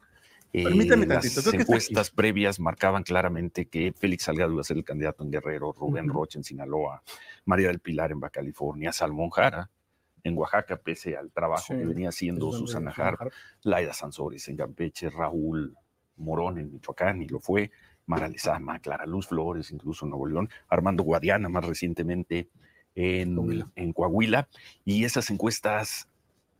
Eh, 0.56 0.62
Permítame 0.62 1.04
las 1.06 1.22
tantito, 1.22 1.40
está 1.40 1.50
aquí. 1.50 1.58
encuestas 1.62 2.10
previas 2.12 2.60
marcaban 2.60 3.02
claramente 3.02 3.66
que 3.66 3.92
Félix 3.92 4.22
Salgado 4.24 4.52
iba 4.52 4.60
a 4.60 4.64
ser 4.64 4.76
el 4.76 4.84
candidato 4.84 5.24
en 5.24 5.32
Guerrero, 5.32 5.72
Rubén 5.72 6.08
Ujú. 6.08 6.20
Rocha 6.20 6.38
en 6.38 6.44
Sinaloa, 6.44 7.02
María 7.44 7.66
del 7.68 7.80
Pilar 7.80 8.12
en 8.12 8.20
Baja 8.20 8.30
California, 8.34 8.92
Salmón 8.92 9.30
Jara 9.30 9.68
en 10.22 10.38
Oaxaca, 10.38 10.76
pese 10.76 11.16
al 11.16 11.32
trabajo 11.32 11.64
Sí, 11.66 11.74
que 11.74 11.84
venía 11.84 12.08
haciendo 12.10 12.52
Susana 12.52 12.92
Harp, 12.96 13.32
Laida 13.62 13.92
Sansores 13.92 14.46
en 14.48 14.56
Campeche, 14.56 15.10
Raúl 15.10 15.76
Morón 16.18 16.58
en 16.58 16.72
Michoacán, 16.72 17.20
y 17.20 17.26
lo 17.26 17.40
fue, 17.40 17.72
Mara 18.06 18.28
Lezama, 18.28 18.78
Clara 18.78 19.06
Luz 19.06 19.26
Flores, 19.26 19.72
incluso 19.72 20.06
en 20.06 20.10
Nuevo 20.10 20.26
León, 20.28 20.48
Armando 20.68 21.02
Guadiana 21.02 21.48
más 21.48 21.66
recientemente 21.66 22.48
en 22.94 23.34
Coahuila. 23.34 23.68
en 23.74 23.92
Coahuila, 23.92 24.48
y 24.84 25.04
esas 25.04 25.28
encuestas 25.30 26.08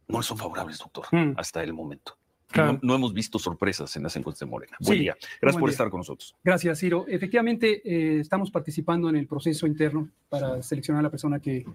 no 0.09 0.21
son 0.23 0.37
favorables, 0.37 0.79
doctor, 0.79 1.07
Mm. 1.13 1.35
hasta 1.39 1.63
el 1.63 1.73
momento. 1.73 2.19
Claro. 2.55 2.75
No, 2.75 2.79
no 2.83 2.95
hemos 2.95 3.13
visto 3.13 3.39
sorpresas 3.39 3.95
en 3.97 4.05
las 4.05 4.15
encuestas 4.17 4.41
de 4.41 4.47
Morena. 4.47 4.77
Sí, 4.81 4.87
Buen 4.87 4.99
día. 5.01 5.17
Gracias 5.41 5.41
buen 5.55 5.61
por 5.61 5.69
día. 5.71 5.73
estar 5.73 5.91
con 5.91 5.99
nosotros. 5.99 6.35
Gracias, 6.45 6.79
Ciro. 6.79 7.05
Efectivamente, 7.09 7.83
eh, 7.85 8.21
estamos 8.21 8.51
participando 8.53 9.09
en 9.09 9.17
el 9.17 9.27
proceso 9.27 9.67
interno 9.67 10.09
para 10.29 10.63
seleccionar 10.63 11.01
a 11.01 11.03
la 11.03 11.11
persona 11.11 11.41
que 11.41 11.67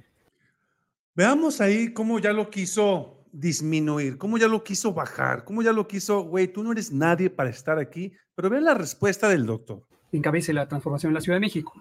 veamos 1.15 1.59
ahí 1.59 1.91
cómo 1.93 2.19
ya 2.19 2.31
lo 2.31 2.49
quiso 2.49 3.17
disminuir, 3.31 4.17
cómo 4.17 4.37
ya 4.37 4.47
lo 4.47 4.63
quiso 4.63 4.93
bajar, 4.93 5.43
cómo 5.43 5.61
ya 5.61 5.73
lo 5.73 5.87
quiso, 5.87 6.21
güey, 6.23 6.47
tú 6.47 6.63
no 6.63 6.71
eres 6.71 6.91
nadie 6.91 7.29
para 7.29 7.49
estar 7.49 7.77
aquí, 7.77 8.13
pero 8.33 8.49
vean 8.49 8.63
la 8.63 8.73
respuesta 8.73 9.27
del 9.29 9.45
doctor. 9.45 9.83
encabece 10.11 10.53
la 10.53 10.67
transformación 10.67 11.11
en 11.11 11.15
la 11.15 11.21
Ciudad 11.21 11.35
de 11.35 11.41
México. 11.41 11.73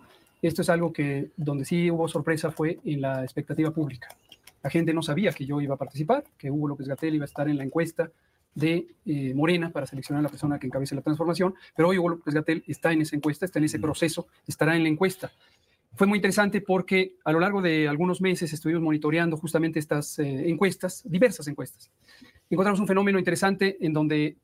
Esto 0.43 0.63
es 0.63 0.69
algo 0.69 0.93
que 0.93 1.31
donde 1.37 1.65
sí 1.65 1.91
hubo 1.91 2.07
sorpresa 2.09 2.51
fue 2.51 2.79
en 2.85 3.01
la 3.01 3.23
expectativa 3.23 3.71
pública. 3.71 4.09
La 4.63 4.71
gente 4.71 4.93
no 4.93 5.03
sabía 5.03 5.33
que 5.33 5.47
yo 5.47 5.61
iba 5.61 5.75
a 5.75 5.79
participar, 5.79 6.25
que 6.37 6.51
Hugo 6.51 6.69
López 6.69 6.89
Gatel 6.89 7.15
iba 7.15 7.25
a 7.25 7.27
estar 7.27 7.49
en 7.49 7.57
la 7.57 7.65
encuesta 7.65 8.11
de 8.59 8.89
eh, 9.07 9.33
Morena 9.35 9.71
para 9.71 9.87
seleccionar 9.87 10.21
a 10.21 10.23
la 10.25 10.29
persona 10.29 10.59
que 10.59 10.67
encabece 10.67 10.95
la 10.95 11.03
transformación, 11.03 11.55
pero 11.77 11.89
hoy 11.89 11.99
Hugo 11.99 12.11
López 12.11 12.35
Gatel 12.35 12.65
está 12.67 12.93
en 12.93 13.03
esa 13.03 13.15
encuesta, 13.15 13.45
está 13.45 13.61
en 13.61 13.67
ese 13.67 13.79
proceso, 13.79 14.27
estará 14.47 14.77
en 14.77 14.83
la 14.83 14.89
encuesta. 14.89 15.31
Fue 15.95 16.07
muy 16.07 16.19
interesante 16.19 16.61
porque 16.61 17.15
a 17.25 17.33
lo 17.33 17.41
largo 17.41 17.63
de 17.63 17.89
algunos 17.89 18.21
meses 18.21 18.53
estuvimos 18.53 18.83
monitoreando 18.83 19.37
justamente 19.37 19.79
estas 19.79 20.19
eh, 20.19 20.49
encuestas, 20.49 21.03
diversas 21.05 21.47
encuestas. 21.47 21.91
Encontramos 22.51 22.81
un 22.81 22.89
fenómeno 22.89 23.19
interesante 23.19 23.79
en 23.81 23.93
donde 23.93 24.37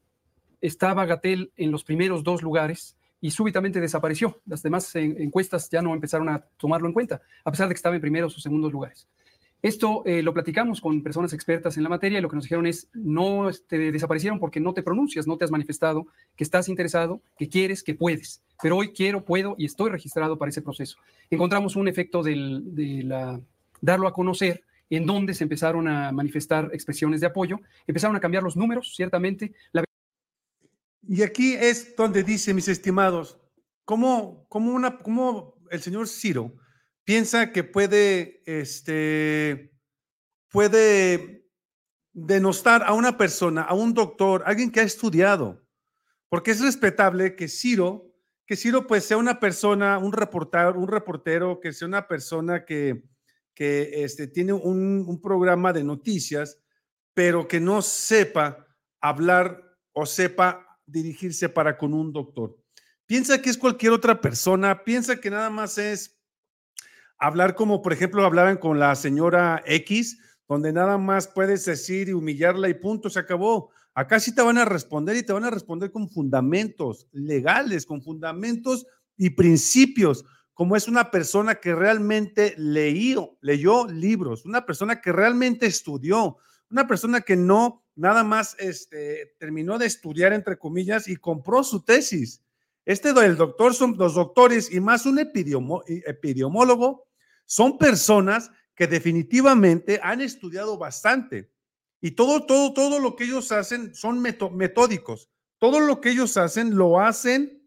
estaba 0.60 1.04
Gatel 1.06 1.52
en 1.56 1.70
los 1.70 1.84
primeros 1.84 2.22
dos 2.22 2.42
lugares 2.42 2.96
y 3.20 3.32
súbitamente 3.32 3.80
desapareció. 3.80 4.40
Las 4.46 4.62
demás 4.62 4.94
encuestas 4.94 5.68
ya 5.70 5.82
no 5.82 5.92
empezaron 5.92 6.28
a 6.28 6.40
tomarlo 6.56 6.86
en 6.86 6.94
cuenta, 6.94 7.20
a 7.44 7.50
pesar 7.50 7.68
de 7.68 7.74
que 7.74 7.78
estaba 7.78 7.96
en 7.96 8.00
primeros 8.00 8.36
o 8.36 8.40
segundos 8.40 8.72
lugares. 8.72 9.08
Esto 9.64 10.02
eh, 10.04 10.22
lo 10.22 10.34
platicamos 10.34 10.78
con 10.78 11.02
personas 11.02 11.32
expertas 11.32 11.78
en 11.78 11.84
la 11.84 11.88
materia 11.88 12.18
y 12.18 12.20
lo 12.20 12.28
que 12.28 12.36
nos 12.36 12.44
dijeron 12.44 12.66
es, 12.66 12.90
no 12.92 13.48
te 13.66 13.90
desaparecieron 13.90 14.38
porque 14.38 14.60
no 14.60 14.74
te 14.74 14.82
pronuncias, 14.82 15.26
no 15.26 15.38
te 15.38 15.46
has 15.46 15.50
manifestado, 15.50 16.06
que 16.36 16.44
estás 16.44 16.68
interesado, 16.68 17.22
que 17.38 17.48
quieres, 17.48 17.82
que 17.82 17.94
puedes. 17.94 18.42
Pero 18.60 18.76
hoy 18.76 18.92
quiero, 18.92 19.24
puedo 19.24 19.54
y 19.56 19.64
estoy 19.64 19.90
registrado 19.90 20.36
para 20.36 20.50
ese 20.50 20.60
proceso. 20.60 20.98
Encontramos 21.30 21.76
un 21.76 21.88
efecto 21.88 22.22
del, 22.22 22.74
de 22.74 23.04
la, 23.04 23.40
darlo 23.80 24.06
a 24.06 24.12
conocer 24.12 24.64
en 24.90 25.06
donde 25.06 25.32
se 25.32 25.44
empezaron 25.44 25.88
a 25.88 26.12
manifestar 26.12 26.68
expresiones 26.74 27.22
de 27.22 27.28
apoyo, 27.28 27.58
empezaron 27.86 28.16
a 28.16 28.20
cambiar 28.20 28.42
los 28.42 28.58
números, 28.58 28.92
ciertamente. 28.94 29.54
Y 31.08 31.22
aquí 31.22 31.54
es 31.54 31.96
donde 31.96 32.22
dice, 32.22 32.52
mis 32.52 32.68
estimados, 32.68 33.38
cómo, 33.86 34.44
cómo, 34.50 34.74
una, 34.74 34.98
cómo 34.98 35.54
el 35.70 35.80
señor 35.80 36.06
Ciro 36.06 36.52
piensa 37.04 37.52
que 37.52 37.64
puede, 37.64 38.42
este, 38.46 39.72
puede 40.50 41.46
denostar 42.12 42.82
a 42.82 42.94
una 42.94 43.16
persona, 43.16 43.62
a 43.62 43.74
un 43.74 43.94
doctor, 43.94 44.42
alguien 44.46 44.70
que 44.70 44.80
ha 44.80 44.84
estudiado, 44.84 45.64
porque 46.28 46.52
es 46.52 46.60
respetable 46.60 47.36
que 47.36 47.48
Ciro, 47.48 48.10
que 48.46 48.56
Ciro 48.56 48.86
pues 48.86 49.04
sea 49.04 49.16
una 49.16 49.40
persona, 49.40 49.98
un 49.98 50.12
reportero, 50.12 50.78
un 50.78 50.88
reportero, 50.88 51.60
que 51.60 51.72
sea 51.72 51.88
una 51.88 52.08
persona 52.08 52.64
que, 52.64 53.04
que 53.54 54.04
este, 54.04 54.26
tiene 54.26 54.52
un, 54.52 55.04
un 55.06 55.20
programa 55.20 55.72
de 55.72 55.84
noticias, 55.84 56.60
pero 57.14 57.46
que 57.46 57.60
no 57.60 57.82
sepa 57.82 58.66
hablar 59.00 59.62
o 59.92 60.06
sepa 60.06 60.78
dirigirse 60.86 61.48
para 61.48 61.78
con 61.78 61.94
un 61.94 62.12
doctor. 62.12 62.56
Piensa 63.06 63.40
que 63.40 63.50
es 63.50 63.58
cualquier 63.58 63.92
otra 63.92 64.20
persona, 64.20 64.82
piensa 64.82 65.20
que 65.20 65.30
nada 65.30 65.50
más 65.50 65.78
es 65.78 66.13
hablar 67.18 67.54
como, 67.54 67.82
por 67.82 67.92
ejemplo, 67.92 68.24
hablaban 68.24 68.56
con 68.56 68.78
la 68.78 68.94
señora 68.94 69.62
X, 69.66 70.18
donde 70.48 70.72
nada 70.72 70.98
más 70.98 71.28
puedes 71.28 71.64
decir 71.64 72.08
y 72.08 72.12
humillarla 72.12 72.68
y 72.68 72.74
punto, 72.74 73.10
se 73.10 73.18
acabó. 73.18 73.70
Acá 73.94 74.18
sí 74.20 74.34
te 74.34 74.42
van 74.42 74.58
a 74.58 74.64
responder 74.64 75.16
y 75.16 75.22
te 75.22 75.32
van 75.32 75.44
a 75.44 75.50
responder 75.50 75.90
con 75.90 76.08
fundamentos 76.08 77.08
legales, 77.12 77.86
con 77.86 78.02
fundamentos 78.02 78.86
y 79.16 79.30
principios, 79.30 80.24
como 80.52 80.76
es 80.76 80.88
una 80.88 81.10
persona 81.10 81.56
que 81.56 81.74
realmente 81.74 82.54
leíó, 82.56 83.36
leyó 83.40 83.86
libros, 83.86 84.44
una 84.44 84.66
persona 84.66 85.00
que 85.00 85.12
realmente 85.12 85.66
estudió, 85.66 86.36
una 86.70 86.86
persona 86.86 87.20
que 87.20 87.36
no 87.36 87.84
nada 87.96 88.24
más 88.24 88.56
este, 88.58 89.34
terminó 89.38 89.78
de 89.78 89.86
estudiar, 89.86 90.32
entre 90.32 90.58
comillas, 90.58 91.08
y 91.08 91.16
compró 91.16 91.62
su 91.62 91.84
tesis. 91.84 92.42
Este 92.86 93.10
el 93.10 93.36
doctor 93.36 93.74
son 93.74 93.96
los 93.96 94.14
doctores 94.14 94.70
y 94.70 94.80
más 94.80 95.06
un 95.06 95.18
epidemiólogo 95.18 97.06
son 97.46 97.78
personas 97.78 98.50
que 98.74 98.86
definitivamente 98.86 100.00
han 100.02 100.20
estudiado 100.20 100.76
bastante 100.76 101.50
y 102.00 102.10
todo 102.10 102.44
todo 102.44 102.74
todo 102.74 102.98
lo 102.98 103.16
que 103.16 103.24
ellos 103.24 103.50
hacen 103.52 103.94
son 103.94 104.20
metódicos. 104.20 105.30
Todo 105.58 105.80
lo 105.80 106.02
que 106.02 106.10
ellos 106.10 106.36
hacen 106.36 106.76
lo 106.76 107.00
hacen 107.00 107.66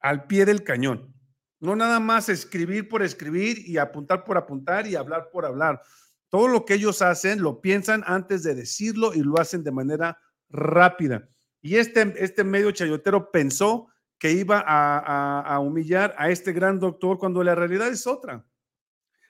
al 0.00 0.26
pie 0.26 0.44
del 0.44 0.64
cañón. 0.64 1.14
No 1.60 1.76
nada 1.76 2.00
más 2.00 2.28
escribir 2.28 2.88
por 2.88 3.04
escribir 3.04 3.58
y 3.68 3.78
apuntar 3.78 4.24
por 4.24 4.36
apuntar 4.36 4.88
y 4.88 4.96
hablar 4.96 5.30
por 5.30 5.46
hablar. 5.46 5.80
Todo 6.28 6.48
lo 6.48 6.64
que 6.64 6.74
ellos 6.74 7.02
hacen 7.02 7.40
lo 7.40 7.60
piensan 7.60 8.02
antes 8.06 8.42
de 8.42 8.56
decirlo 8.56 9.14
y 9.14 9.20
lo 9.20 9.38
hacen 9.38 9.62
de 9.62 9.70
manera 9.70 10.18
rápida. 10.48 11.28
Y 11.62 11.76
este, 11.76 12.14
este 12.18 12.42
medio 12.42 12.72
chayotero 12.72 13.30
pensó 13.30 13.86
que 14.18 14.32
iba 14.32 14.64
a, 14.66 15.58
humillar 15.60 16.14
a 16.18 16.30
este 16.30 16.52
gran 16.52 16.78
doctor 16.78 17.18
cuando 17.18 17.42
la 17.42 17.54
realidad 17.54 17.88
es 17.88 18.06
otra. 18.06 18.46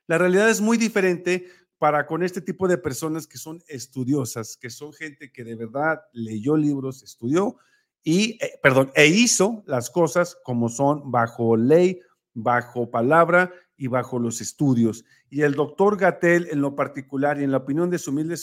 La 0.06 0.18
realidad 0.18 0.48
es 0.48 0.60
muy 0.60 0.76
diferente 0.76 1.46
para 1.78 2.06
con 2.06 2.22
este 2.22 2.40
tipo 2.40 2.68
de 2.68 2.78
personas 2.78 3.26
que 3.26 3.38
son 3.38 3.60
estudiosas, 3.68 4.56
que 4.56 4.70
son 4.70 4.92
gente 4.92 5.32
que 5.32 5.44
de 5.44 5.56
verdad 5.56 6.00
leyó 6.12 6.56
libros, 6.56 7.02
estudió 7.02 7.56
y, 8.02 8.38
eh, 8.40 8.52
perdón, 8.62 8.92
e 8.94 9.08
hizo 9.08 9.64
las 9.66 9.90
cosas 9.90 10.38
como 10.44 10.68
son 10.68 11.10
bajo 11.10 11.56
ley, 11.56 12.00
bajo 12.34 12.90
palabra 12.90 13.52
y 13.76 13.88
bajo 13.88 14.20
los 14.20 14.40
estudios. 14.40 15.04
Y 15.28 15.42
el 15.42 15.54
doctor 15.54 15.98
Gatel, 15.98 16.48
en 16.52 16.60
lo 16.60 16.76
particular 16.76 17.40
y 17.40 17.44
en 17.44 17.50
la 17.50 17.58
opinión 17.58 17.90
de 17.90 17.98
su 17.98 18.12
humilde 18.12 18.36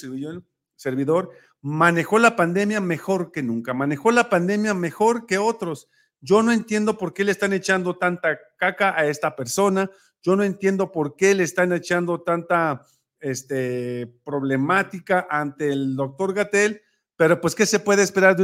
servidor, 0.75 1.31
manejó 1.61 2.19
la 2.19 2.35
pandemia 2.35 2.81
mejor 2.81 3.31
que 3.31 3.41
nunca, 3.41 3.73
manejó 3.73 4.11
la 4.11 4.29
pandemia 4.29 4.73
mejor 4.73 5.25
que 5.25 5.37
otros. 5.37 5.87
Yo 6.23 6.41
no 6.41 6.53
entiendo 6.53 6.97
por 6.97 7.13
qué 7.13 7.25
le 7.25 7.33
están 7.33 7.51
echando 7.51 7.97
tanta 7.97 8.39
caca 8.57 8.97
a 8.97 9.05
esta 9.05 9.35
persona. 9.35 9.91
Yo 10.21 10.37
no 10.37 10.45
entiendo 10.45 10.89
por 10.89 11.17
qué 11.17 11.35
le 11.35 11.43
están 11.43 11.73
echando 11.73 12.21
tanta 12.21 12.85
este, 13.19 14.07
problemática 14.23 15.27
ante 15.29 15.67
el 15.67 15.97
doctor 15.97 16.33
Gatel. 16.33 16.81
Pero 17.17 17.41
pues, 17.41 17.55
¿qué 17.55 17.65
se 17.65 17.81
puede 17.81 18.03
esperar 18.03 18.37
de 18.37 18.43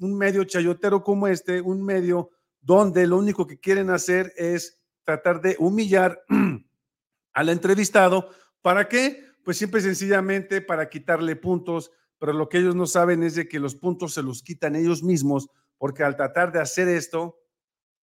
un 0.00 0.18
medio 0.18 0.44
chayotero 0.44 1.02
como 1.02 1.26
este? 1.26 1.62
Un 1.62 1.82
medio 1.82 2.28
donde 2.60 3.06
lo 3.06 3.16
único 3.16 3.46
que 3.46 3.58
quieren 3.58 3.88
hacer 3.88 4.34
es 4.36 4.78
tratar 5.02 5.40
de 5.40 5.56
humillar 5.58 6.22
al 7.32 7.48
entrevistado. 7.48 8.28
¿Para 8.60 8.86
qué? 8.86 9.24
Pues 9.42 9.56
siempre 9.56 9.80
sencillamente 9.80 10.60
para 10.60 10.90
quitarle 10.90 11.36
puntos, 11.36 11.90
pero 12.18 12.34
lo 12.34 12.50
que 12.50 12.58
ellos 12.58 12.74
no 12.74 12.86
saben 12.86 13.22
es 13.22 13.34
de 13.34 13.48
que 13.48 13.58
los 13.58 13.74
puntos 13.74 14.12
se 14.12 14.22
los 14.22 14.42
quitan 14.42 14.76
ellos 14.76 15.02
mismos 15.02 15.48
porque 15.78 16.02
al 16.02 16.16
tratar 16.16 16.52
de 16.52 16.60
hacer 16.60 16.88
esto, 16.88 17.38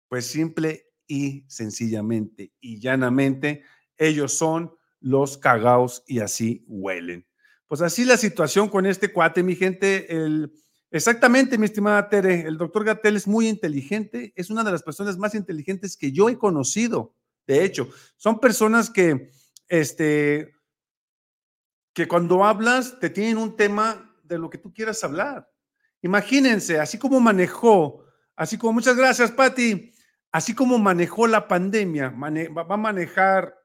pues 0.08 0.26
simple 0.26 0.88
y 1.08 1.46
sencillamente 1.50 2.54
y 2.60 2.80
llanamente, 2.80 3.64
ellos 3.98 4.34
son 4.34 4.74
los 5.00 5.38
cagaos 5.38 6.04
y 6.08 6.20
así 6.20 6.64
huelen. 6.68 7.28
Pues 7.68 7.82
así 7.82 8.06
la 8.06 8.18
situación 8.18 8.70
con 8.70 8.86
este 8.86 9.12
cuate, 9.12 9.44
mi 9.44 9.56
gente. 9.56 10.14
El, 10.14 10.54
exactamente, 10.90 11.58
mi 11.58 11.66
estimada 11.66 12.10
Tere, 12.10 12.42
el 12.42 12.58
doctor 12.58 12.84
Gatel 12.84 13.16
es 13.16 13.28
muy 13.28 13.48
inteligente, 13.48 14.34
es 14.36 14.50
una 14.50 14.64
de 14.64 14.72
las 14.72 14.84
personas 14.84 15.18
más 15.18 15.36
inteligentes 15.36 15.98
que 15.98 16.12
yo 16.12 16.30
he 16.30 16.38
conocido. 16.38 17.16
De 17.48 17.64
hecho, 17.64 17.90
son 18.18 18.40
personas 18.40 18.90
que, 18.90 19.32
este, 19.68 20.54
que 21.94 22.08
cuando 22.08 22.44
hablas 22.44 23.00
te 23.00 23.10
tienen 23.10 23.38
un 23.38 23.56
tema 23.56 24.18
de 24.24 24.38
lo 24.38 24.50
que 24.50 24.58
tú 24.58 24.74
quieras 24.74 25.04
hablar. 25.04 25.51
Imagínense, 26.02 26.80
así 26.80 26.98
como 26.98 27.20
manejó, 27.20 28.04
así 28.36 28.58
como, 28.58 28.74
muchas 28.74 28.96
gracias, 28.96 29.32
Patti, 29.32 29.92
así 30.32 30.56
como 30.56 30.78
manejó 30.80 31.28
la 31.28 31.48
pandemia, 31.48 32.10
va 32.10 32.74
a 32.74 32.78
manejar 32.78 33.56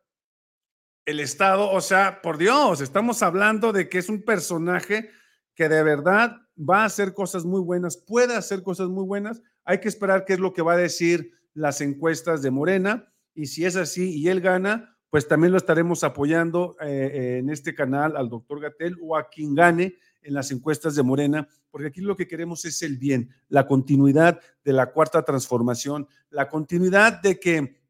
el 1.07 1.21
Estado, 1.21 1.71
o 1.71 1.81
sea, 1.81 2.21
por 2.21 2.37
Dios, 2.37 2.81
estamos 2.81 3.23
hablando 3.23 3.73
de 3.73 3.89
que 3.89 3.99
es 3.99 4.09
un 4.09 4.23
personaje 4.23 5.09
que 5.55 5.69
de 5.69 5.83
verdad 5.83 6.37
va 6.59 6.83
a 6.83 6.87
hacer 6.87 7.15
cosas 7.15 7.45
muy 7.45 7.61
buenas, 7.61 7.97
puede 7.97 8.35
hacer 8.35 8.63
cosas 8.63 8.89
muy 8.89 9.05
buenas. 9.05 9.41
Hay 9.65 9.81
que 9.81 9.89
esperar 9.89 10.25
qué 10.25 10.35
es 10.35 10.41
lo 10.41 10.53
que 10.53 10.63
va 10.63 10.75
a 10.75 10.79
decir 10.79 11.33
las 11.55 11.81
encuestas 11.81 12.43
de 12.43 12.51
Morena 12.51 13.13
y 13.35 13.47
si 13.47 13.65
es 13.65 13.77
así 13.77 14.19
y 14.19 14.29
él 14.29 14.41
gana, 14.41 14.97
pues 15.09 15.29
también 15.29 15.53
lo 15.53 15.59
estaremos 15.59 16.05
apoyando 16.05 16.77
eh, 16.81 17.39
en 17.39 17.51
este 17.51 17.75
canal 17.75 18.17
al 18.17 18.29
doctor 18.29 18.61
Gatel 18.61 18.97
o 19.01 19.17
a 19.17 19.29
quien 19.29 19.55
gane 19.55 19.97
en 20.27 20.35
las 20.35 20.51
encuestas 20.51 20.95
de 20.95 21.03
Morena, 21.03 21.49
porque 21.71 21.89
aquí 21.89 22.01
lo 22.01 22.17
que 22.17 22.27
queremos 22.27 22.65
es 22.65 22.83
el 22.83 22.99
bien, 22.99 23.31
la 23.49 23.67
continuidad 23.67 24.41
de 24.65 24.73
la 24.73 24.93
cuarta 24.93 25.23
transformación, 25.23 26.09
la 26.31 26.49
continuidad 26.49 27.23
de 27.23 27.39
que, 27.39 27.81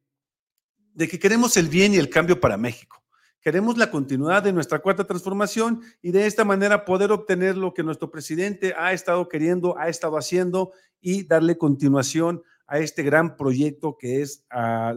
de 0.92 1.08
que 1.08 1.18
queremos 1.18 1.56
el 1.56 1.68
bien 1.68 1.94
y 1.94 1.96
el 1.96 2.10
cambio 2.10 2.38
para 2.38 2.56
México. 2.56 3.02
Queremos 3.40 3.78
la 3.78 3.90
continuidad 3.90 4.42
de 4.42 4.52
nuestra 4.52 4.80
cuarta 4.80 5.04
transformación 5.04 5.80
y 6.02 6.10
de 6.10 6.26
esta 6.26 6.44
manera 6.44 6.84
poder 6.84 7.12
obtener 7.12 7.56
lo 7.56 7.72
que 7.72 7.84
nuestro 7.84 8.10
presidente 8.10 8.74
ha 8.76 8.92
estado 8.92 9.28
queriendo, 9.28 9.78
ha 9.78 9.88
estado 9.88 10.18
haciendo 10.18 10.72
y 11.00 11.22
darle 11.22 11.56
continuación 11.56 12.42
a 12.66 12.78
este 12.78 13.02
gran 13.02 13.36
proyecto 13.36 13.96
que 13.96 14.22
es 14.22 14.44
ah, 14.50 14.92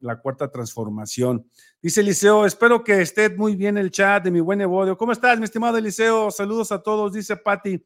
la, 0.00 0.20
cuarta 0.20 0.50
transformación. 0.50 1.48
Dice 1.82 2.00
Eliseo, 2.00 2.46
espero 2.46 2.84
que 2.84 3.00
esté 3.00 3.28
muy 3.30 3.56
bien 3.56 3.76
el 3.76 3.90
chat 3.90 4.22
de 4.22 4.30
mi 4.30 4.40
buen 4.40 4.60
Evodio. 4.60 4.96
¿Cómo 4.96 5.12
estás, 5.12 5.38
mi 5.38 5.44
estimado 5.44 5.76
Eliseo? 5.76 6.30
Saludos 6.30 6.70
a 6.72 6.82
todos, 6.82 7.12
dice 7.12 7.36
Patti. 7.36 7.84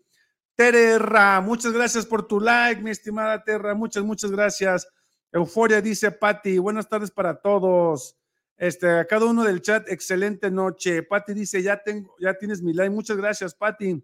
Terra, 0.54 1.40
muchas 1.40 1.72
gracias 1.72 2.04
por 2.04 2.26
tu 2.26 2.38
like, 2.38 2.82
mi 2.82 2.90
estimada 2.90 3.42
Terra. 3.42 3.74
Muchas, 3.74 4.04
muchas 4.04 4.30
gracias. 4.30 4.86
Euforia 5.32 5.80
dice 5.80 6.10
Patti, 6.10 6.58
buenas 6.58 6.88
tardes 6.88 7.10
para 7.10 7.40
todos. 7.40 8.18
Este, 8.58 8.88
a 8.88 9.06
cada 9.06 9.26
uno 9.26 9.44
del 9.44 9.62
chat, 9.62 9.88
excelente 9.88 10.50
noche. 10.50 11.02
Pati 11.02 11.32
dice, 11.34 11.62
ya 11.62 11.82
tengo, 11.82 12.14
ya 12.20 12.34
tienes 12.34 12.62
mi 12.62 12.72
like. 12.72 12.90
Muchas 12.90 13.16
gracias, 13.16 13.54
Pati. 13.54 14.00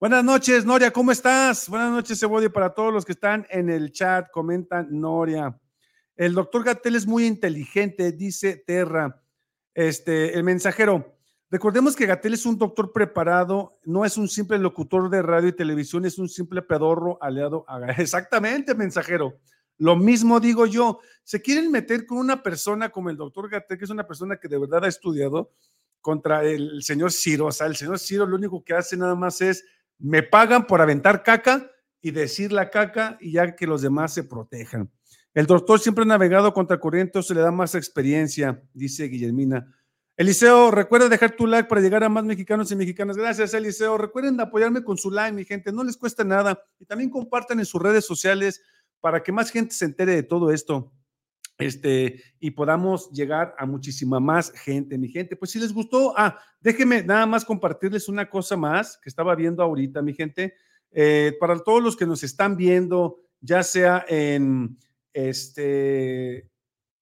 Buenas 0.00 0.22
noches, 0.22 0.64
Noria, 0.64 0.92
¿cómo 0.92 1.10
estás? 1.10 1.68
Buenas 1.68 1.90
noches, 1.90 2.20
Cebodio, 2.20 2.52
para 2.52 2.72
todos 2.72 2.92
los 2.92 3.04
que 3.04 3.10
están 3.10 3.44
en 3.50 3.68
el 3.68 3.90
chat, 3.90 4.30
comentan 4.30 4.86
Noria. 4.92 5.60
El 6.14 6.34
doctor 6.34 6.62
Gatel 6.62 6.94
es 6.94 7.04
muy 7.04 7.26
inteligente, 7.26 8.12
dice 8.12 8.62
Terra. 8.64 9.20
Este, 9.74 10.34
el 10.34 10.44
mensajero. 10.44 11.16
Recordemos 11.50 11.96
que 11.96 12.06
Gatel 12.06 12.34
es 12.34 12.46
un 12.46 12.56
doctor 12.56 12.92
preparado, 12.92 13.72
no 13.86 14.04
es 14.04 14.16
un 14.16 14.28
simple 14.28 14.56
locutor 14.60 15.10
de 15.10 15.20
radio 15.20 15.48
y 15.48 15.56
televisión, 15.56 16.04
es 16.04 16.16
un 16.16 16.28
simple 16.28 16.62
pedorro 16.62 17.18
aliado 17.20 17.64
a 17.66 17.80
Exactamente, 18.00 18.76
mensajero. 18.76 19.40
Lo 19.78 19.96
mismo 19.96 20.38
digo 20.38 20.64
yo. 20.66 21.00
Se 21.24 21.42
quieren 21.42 21.72
meter 21.72 22.06
con 22.06 22.18
una 22.18 22.40
persona 22.40 22.90
como 22.90 23.10
el 23.10 23.16
doctor 23.16 23.50
Gatel, 23.50 23.76
que 23.76 23.84
es 23.84 23.90
una 23.90 24.06
persona 24.06 24.36
que 24.36 24.46
de 24.46 24.58
verdad 24.58 24.84
ha 24.84 24.88
estudiado 24.88 25.50
contra 26.00 26.44
el 26.44 26.84
señor 26.84 27.10
Ciro. 27.10 27.46
O 27.46 27.52
sea, 27.52 27.66
el 27.66 27.74
señor 27.74 27.98
Ciro 27.98 28.26
lo 28.26 28.36
único 28.36 28.62
que 28.62 28.74
hace 28.74 28.96
nada 28.96 29.16
más 29.16 29.40
es 29.40 29.64
me 29.98 30.22
pagan 30.22 30.66
por 30.66 30.80
aventar 30.80 31.22
caca 31.22 31.70
y 32.00 32.10
decir 32.10 32.52
la 32.52 32.70
caca 32.70 33.18
y 33.20 33.32
ya 33.32 33.56
que 33.56 33.66
los 33.66 33.82
demás 33.82 34.14
se 34.14 34.24
protejan. 34.24 34.90
El 35.34 35.46
doctor 35.46 35.80
siempre 35.80 36.02
ha 36.02 36.06
navegado 36.06 36.52
contra 36.52 36.80
corriente, 36.80 37.22
se 37.22 37.34
le 37.34 37.40
da 37.40 37.50
más 37.50 37.74
experiencia, 37.74 38.62
dice 38.72 39.04
Guillermina. 39.04 39.74
Eliseo, 40.16 40.72
recuerda 40.72 41.08
dejar 41.08 41.36
tu 41.36 41.46
like 41.46 41.68
para 41.68 41.80
llegar 41.80 42.02
a 42.02 42.08
más 42.08 42.24
mexicanos 42.24 42.72
y 42.72 42.76
mexicanas. 42.76 43.16
Gracias, 43.16 43.54
Eliseo. 43.54 43.96
Recuerden 43.96 44.40
apoyarme 44.40 44.82
con 44.82 44.98
su 44.98 45.12
like, 45.12 45.32
mi 45.32 45.44
gente. 45.44 45.70
No 45.70 45.84
les 45.84 45.96
cuesta 45.96 46.24
nada. 46.24 46.60
Y 46.80 46.86
también 46.86 47.08
compartan 47.08 47.60
en 47.60 47.66
sus 47.66 47.80
redes 47.80 48.04
sociales 48.04 48.60
para 49.00 49.22
que 49.22 49.30
más 49.30 49.52
gente 49.52 49.76
se 49.76 49.84
entere 49.84 50.16
de 50.16 50.24
todo 50.24 50.50
esto. 50.50 50.92
Este, 51.58 52.22
y 52.38 52.52
podamos 52.52 53.10
llegar 53.10 53.54
a 53.58 53.66
muchísima 53.66 54.20
más 54.20 54.52
gente, 54.52 54.96
mi 54.96 55.08
gente. 55.08 55.34
Pues 55.34 55.50
si 55.50 55.58
les 55.58 55.72
gustó, 55.72 56.14
ah, 56.16 56.38
déjenme 56.60 57.02
nada 57.02 57.26
más 57.26 57.44
compartirles 57.44 58.08
una 58.08 58.30
cosa 58.30 58.56
más 58.56 58.96
que 59.02 59.08
estaba 59.08 59.34
viendo 59.34 59.62
ahorita, 59.62 60.00
mi 60.00 60.14
gente. 60.14 60.54
Eh, 60.92 61.36
para 61.40 61.58
todos 61.58 61.82
los 61.82 61.96
que 61.96 62.06
nos 62.06 62.22
están 62.22 62.56
viendo, 62.56 63.18
ya 63.40 63.64
sea 63.64 64.04
en, 64.08 64.78
este, 65.12 66.48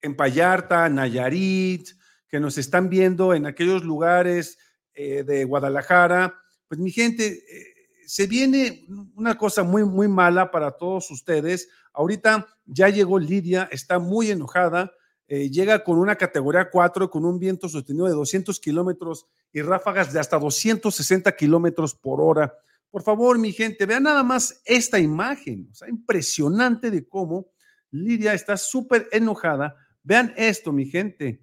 en 0.00 0.16
Nayarit, 0.16 1.88
que 2.26 2.40
nos 2.40 2.56
están 2.56 2.88
viendo 2.88 3.34
en 3.34 3.44
aquellos 3.44 3.84
lugares 3.84 4.58
eh, 4.94 5.22
de 5.22 5.44
Guadalajara, 5.44 6.34
pues 6.66 6.80
mi 6.80 6.90
gente, 6.90 7.26
eh, 7.26 7.74
se 8.06 8.26
viene 8.26 8.86
una 9.16 9.36
cosa 9.36 9.62
muy, 9.64 9.84
muy 9.84 10.08
mala 10.08 10.50
para 10.50 10.70
todos 10.70 11.10
ustedes. 11.10 11.68
Ahorita 11.92 12.46
ya 12.66 12.88
llegó 12.88 13.18
Lidia, 13.18 13.68
está 13.70 13.98
muy 13.98 14.30
enojada, 14.30 14.92
eh, 15.28 15.50
llega 15.50 15.82
con 15.82 15.98
una 15.98 16.16
categoría 16.16 16.70
4, 16.70 17.10
con 17.10 17.24
un 17.24 17.38
viento 17.38 17.68
sostenido 17.68 18.06
de 18.06 18.12
200 18.12 18.60
kilómetros 18.60 19.26
y 19.52 19.62
ráfagas 19.62 20.12
de 20.12 20.20
hasta 20.20 20.38
260 20.38 21.34
kilómetros 21.34 21.94
por 21.94 22.20
hora. 22.20 22.54
Por 22.90 23.02
favor, 23.02 23.38
mi 23.38 23.52
gente, 23.52 23.86
vean 23.86 24.04
nada 24.04 24.22
más 24.22 24.60
esta 24.64 24.98
imagen, 24.98 25.68
o 25.70 25.74
sea, 25.74 25.88
impresionante 25.88 26.90
de 26.90 27.06
cómo 27.08 27.50
Lidia 27.90 28.34
está 28.34 28.56
súper 28.56 29.08
enojada. 29.12 29.76
Vean 30.02 30.32
esto, 30.36 30.72
mi 30.72 30.86
gente. 30.86 31.42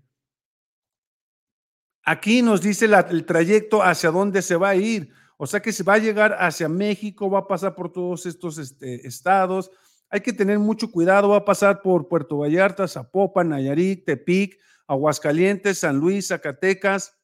Aquí 2.05 2.41
nos 2.41 2.61
dice 2.61 2.85
el 2.85 3.25
trayecto 3.25 3.81
hacia 3.81 4.11
dónde 4.11 4.41
se 4.41 4.55
va 4.55 4.69
a 4.69 4.75
ir. 4.75 5.11
O 5.37 5.47
sea 5.47 5.61
que 5.61 5.73
se 5.73 5.83
va 5.83 5.95
a 5.95 5.99
llegar 5.99 6.37
hacia 6.39 6.69
México, 6.69 7.29
va 7.29 7.39
a 7.39 7.47
pasar 7.47 7.75
por 7.75 7.91
todos 7.91 8.25
estos 8.25 8.57
este, 8.57 9.05
estados. 9.07 9.71
Hay 10.13 10.21
que 10.21 10.31
tener 10.31 10.59
mucho 10.59 10.91
cuidado, 10.91 11.29
va 11.29 11.37
a 11.37 11.43
pasar 11.43 11.81
por 11.81 12.07
Puerto 12.07 12.37
Vallarta, 12.37 12.87
Zapopan, 12.87 13.49
Nayarit, 13.49 14.05
Tepic, 14.05 14.59
Aguascalientes, 14.85 15.79
San 15.79 15.97
Luis, 15.97 16.27
Zacatecas. 16.27 17.17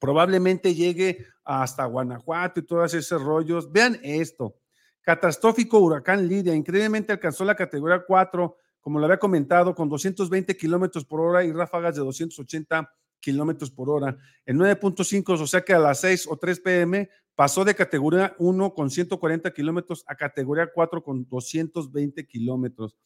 Probablemente 0.00 0.74
llegue 0.74 1.24
hasta 1.44 1.84
Guanajuato 1.84 2.58
y 2.58 2.66
todos 2.66 2.92
esos 2.92 3.22
rollos. 3.22 3.70
Vean 3.70 4.00
esto. 4.02 4.56
Catastrófico 5.00 5.78
huracán 5.78 6.26
Lidia, 6.26 6.56
increíblemente 6.56 7.12
alcanzó 7.12 7.44
la 7.44 7.54
categoría 7.54 8.02
4, 8.04 8.56
como 8.80 8.98
lo 8.98 9.04
había 9.04 9.20
comentado, 9.20 9.72
con 9.72 9.88
220 9.88 10.56
kilómetros 10.56 11.04
por 11.04 11.20
hora 11.20 11.44
y 11.44 11.52
ráfagas 11.52 11.94
de 11.94 12.00
280 12.00 12.92
kilómetros 13.20 13.70
por 13.70 13.90
hora. 13.90 14.16
En 14.44 14.58
9.5, 14.58 15.40
o 15.40 15.46
sea 15.46 15.60
que 15.60 15.72
a 15.72 15.78
las 15.78 16.00
6 16.00 16.26
o 16.28 16.36
3 16.36 16.58
pm 16.58 17.08
pasó 17.38 17.64
de 17.64 17.76
categoría 17.76 18.34
1 18.40 18.74
con 18.74 18.90
140 18.90 19.52
kilómetros 19.52 20.02
a 20.08 20.16
categoría 20.16 20.72
4 20.74 21.04
con 21.04 21.24
220 21.28 22.26
kilómetros. 22.26 22.96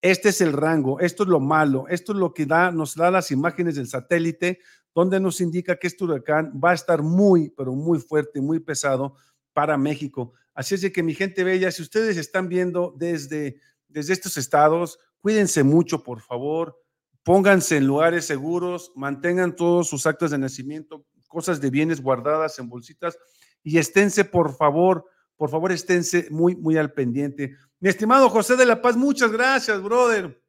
Este 0.00 0.28
es 0.28 0.40
el 0.40 0.52
rango, 0.52 1.00
esto 1.00 1.24
es 1.24 1.28
lo 1.28 1.40
malo, 1.40 1.86
esto 1.88 2.12
es 2.12 2.18
lo 2.18 2.32
que 2.32 2.46
nos 2.46 2.94
da 2.94 3.10
las 3.10 3.32
imágenes 3.32 3.74
del 3.74 3.88
satélite, 3.88 4.60
donde 4.94 5.18
nos 5.18 5.40
indica 5.40 5.74
que 5.74 5.88
este 5.88 6.04
huracán 6.04 6.52
va 6.64 6.70
a 6.70 6.74
estar 6.74 7.02
muy, 7.02 7.50
pero 7.50 7.72
muy 7.72 7.98
fuerte, 7.98 8.40
muy 8.40 8.60
pesado 8.60 9.16
para 9.52 9.76
México. 9.76 10.34
Así 10.54 10.76
es 10.76 10.82
de 10.82 10.92
que 10.92 11.02
mi 11.02 11.12
gente 11.12 11.42
bella, 11.42 11.72
si 11.72 11.82
ustedes 11.82 12.16
están 12.16 12.48
viendo 12.48 12.94
desde, 12.96 13.58
desde 13.88 14.12
estos 14.12 14.36
estados, 14.36 15.00
cuídense 15.20 15.64
mucho, 15.64 16.04
por 16.04 16.20
favor 16.20 16.78
pónganse 17.24 17.76
en 17.76 17.86
lugares 17.86 18.24
seguros, 18.24 18.92
mantengan 18.94 19.54
todos 19.54 19.88
sus 19.88 20.06
actos 20.06 20.30
de 20.30 20.38
nacimiento, 20.38 21.04
cosas 21.28 21.60
de 21.60 21.70
bienes 21.70 22.00
guardadas 22.00 22.58
en 22.58 22.68
bolsitas 22.68 23.18
y 23.62 23.78
esténse, 23.78 24.24
por 24.24 24.54
favor, 24.54 25.04
por 25.36 25.50
favor, 25.50 25.72
esténse 25.72 26.28
muy, 26.30 26.56
muy 26.56 26.76
al 26.76 26.92
pendiente. 26.92 27.56
Mi 27.78 27.88
estimado 27.88 28.28
José 28.28 28.56
de 28.56 28.66
la 28.66 28.82
Paz, 28.82 28.96
muchas 28.96 29.32
gracias, 29.32 29.82
brother. 29.82 30.42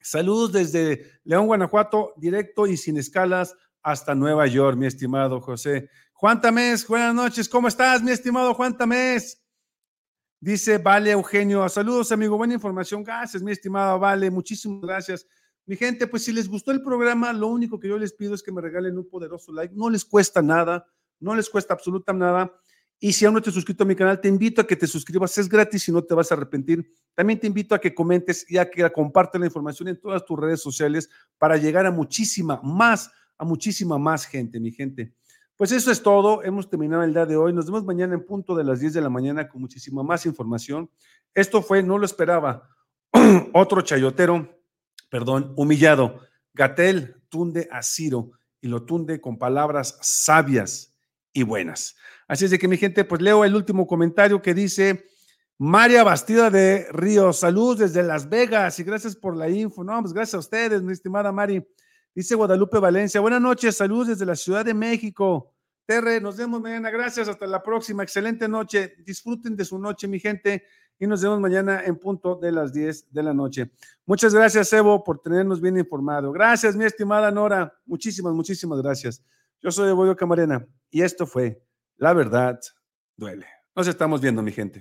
Saludos 0.00 0.52
desde 0.52 1.20
León, 1.24 1.46
Guanajuato, 1.46 2.12
directo 2.16 2.66
y 2.66 2.76
sin 2.76 2.96
escalas 2.96 3.56
hasta 3.82 4.14
Nueva 4.14 4.46
York, 4.46 4.76
mi 4.76 4.86
estimado 4.86 5.40
José. 5.40 5.88
Juan 6.12 6.40
Tamés, 6.40 6.86
buenas 6.86 7.14
noches, 7.14 7.48
¿cómo 7.48 7.68
estás, 7.68 8.02
mi 8.02 8.10
estimado 8.10 8.54
Juan 8.54 8.76
Tamés? 8.76 9.42
Dice 10.40 10.78
Vale 10.78 11.10
Eugenio, 11.10 11.68
saludos 11.68 12.12
amigo, 12.12 12.36
buena 12.36 12.54
información, 12.54 13.02
gracias, 13.02 13.42
mi 13.42 13.52
estimado 13.52 13.98
Vale, 13.98 14.30
muchísimas 14.30 14.80
gracias. 14.80 15.26
Mi 15.66 15.74
gente, 15.74 16.06
pues 16.06 16.24
si 16.24 16.32
les 16.32 16.48
gustó 16.48 16.70
el 16.70 16.82
programa, 16.82 17.32
lo 17.32 17.48
único 17.48 17.80
que 17.80 17.88
yo 17.88 17.98
les 17.98 18.12
pido 18.12 18.34
es 18.34 18.42
que 18.42 18.52
me 18.52 18.60
regalen 18.60 18.96
un 18.96 19.08
poderoso 19.08 19.52
like. 19.52 19.74
No 19.74 19.90
les 19.90 20.04
cuesta 20.04 20.40
nada, 20.40 20.86
no 21.20 21.34
les 21.34 21.48
cuesta 21.48 21.74
absolutamente 21.74 22.24
nada. 22.24 22.52
Y 22.98 23.12
si 23.12 23.26
aún 23.26 23.34
no 23.34 23.42
te 23.42 23.50
has 23.50 23.54
suscrito 23.54 23.84
a 23.84 23.86
mi 23.86 23.94
canal, 23.94 24.20
te 24.20 24.28
invito 24.28 24.62
a 24.62 24.66
que 24.66 24.74
te 24.74 24.86
suscribas, 24.86 25.36
es 25.36 25.48
gratis 25.48 25.86
y 25.88 25.92
no 25.92 26.02
te 26.02 26.14
vas 26.14 26.30
a 26.30 26.34
arrepentir. 26.34 26.90
También 27.14 27.38
te 27.38 27.46
invito 27.46 27.74
a 27.74 27.78
que 27.78 27.94
comentes 27.94 28.50
y 28.50 28.56
a 28.56 28.70
que 28.70 28.90
compartas 28.90 29.38
la 29.38 29.46
información 29.46 29.88
en 29.88 30.00
todas 30.00 30.24
tus 30.24 30.38
redes 30.38 30.62
sociales 30.62 31.10
para 31.36 31.56
llegar 31.56 31.84
a 31.84 31.90
muchísima 31.90 32.60
más, 32.62 33.10
a 33.36 33.44
muchísima 33.44 33.98
más 33.98 34.24
gente, 34.24 34.58
mi 34.60 34.72
gente. 34.72 35.12
Pues 35.56 35.72
eso 35.72 35.90
es 35.90 36.02
todo, 36.02 36.42
hemos 36.42 36.68
terminado 36.68 37.02
el 37.02 37.12
día 37.12 37.26
de 37.26 37.36
hoy. 37.36 37.52
Nos 37.52 37.66
vemos 37.66 37.84
mañana 37.84 38.14
en 38.14 38.24
punto 38.24 38.54
de 38.54 38.64
las 38.64 38.80
10 38.80 38.94
de 38.94 39.00
la 39.00 39.10
mañana 39.10 39.48
con 39.48 39.60
muchísima 39.60 40.02
más 40.02 40.24
información. 40.26 40.90
Esto 41.34 41.62
fue, 41.62 41.82
no 41.82 41.98
lo 41.98 42.06
esperaba, 42.06 42.68
otro 43.52 43.82
chayotero 43.82 44.56
perdón, 45.08 45.52
humillado. 45.56 46.20
Gatel 46.54 47.22
tunde 47.28 47.68
a 47.70 47.82
Ciro 47.82 48.32
y 48.60 48.68
lo 48.68 48.84
tunde 48.84 49.20
con 49.20 49.38
palabras 49.38 49.98
sabias 50.00 50.95
y 51.36 51.42
buenas. 51.42 51.96
Así 52.26 52.46
es 52.46 52.50
de 52.50 52.58
que 52.58 52.66
mi 52.66 52.78
gente, 52.78 53.04
pues 53.04 53.20
leo 53.20 53.44
el 53.44 53.54
último 53.54 53.86
comentario 53.86 54.40
que 54.40 54.54
dice 54.54 55.06
María 55.58 56.02
Bastida 56.02 56.50
de 56.50 56.86
Río, 56.90 57.32
salud 57.34 57.78
desde 57.78 58.02
Las 58.02 58.28
Vegas 58.30 58.80
y 58.80 58.84
gracias 58.84 59.14
por 59.14 59.36
la 59.36 59.48
info. 59.50 59.84
No, 59.84 60.00
pues 60.00 60.14
gracias 60.14 60.34
a 60.34 60.38
ustedes, 60.38 60.82
mi 60.82 60.92
estimada 60.92 61.30
Mari. 61.32 61.62
Dice 62.14 62.34
Guadalupe 62.34 62.78
Valencia, 62.78 63.20
buenas 63.20 63.42
noches, 63.42 63.76
salud 63.76 64.08
desde 64.08 64.24
la 64.24 64.34
Ciudad 64.34 64.64
de 64.64 64.72
México. 64.72 65.52
Terre, 65.84 66.22
nos 66.22 66.38
vemos 66.38 66.62
mañana, 66.62 66.90
gracias, 66.90 67.28
hasta 67.28 67.46
la 67.46 67.62
próxima, 67.62 68.02
excelente 68.02 68.48
noche, 68.48 68.94
disfruten 69.04 69.54
de 69.54 69.64
su 69.66 69.78
noche, 69.78 70.08
mi 70.08 70.18
gente 70.18 70.64
y 70.98 71.06
nos 71.06 71.20
vemos 71.20 71.38
mañana 71.38 71.84
en 71.84 71.96
punto 71.96 72.36
de 72.36 72.50
las 72.50 72.72
10 72.72 73.12
de 73.12 73.22
la 73.22 73.34
noche. 73.34 73.70
Muchas 74.06 74.34
gracias, 74.34 74.72
Evo, 74.72 75.04
por 75.04 75.20
tenernos 75.20 75.60
bien 75.60 75.76
informado. 75.76 76.32
Gracias, 76.32 76.74
mi 76.74 76.86
estimada 76.86 77.30
Nora. 77.30 77.78
Muchísimas, 77.84 78.32
muchísimas 78.32 78.80
gracias. 78.80 79.22
Yo 79.62 79.70
soy 79.70 79.90
Evoyo 79.90 80.16
Camarena 80.16 80.66
y 80.90 81.02
esto 81.02 81.26
fue 81.26 81.62
La 81.96 82.12
Verdad 82.12 82.60
Duele. 83.16 83.46
Nos 83.74 83.88
estamos 83.88 84.20
viendo, 84.20 84.42
mi 84.42 84.52
gente. 84.52 84.80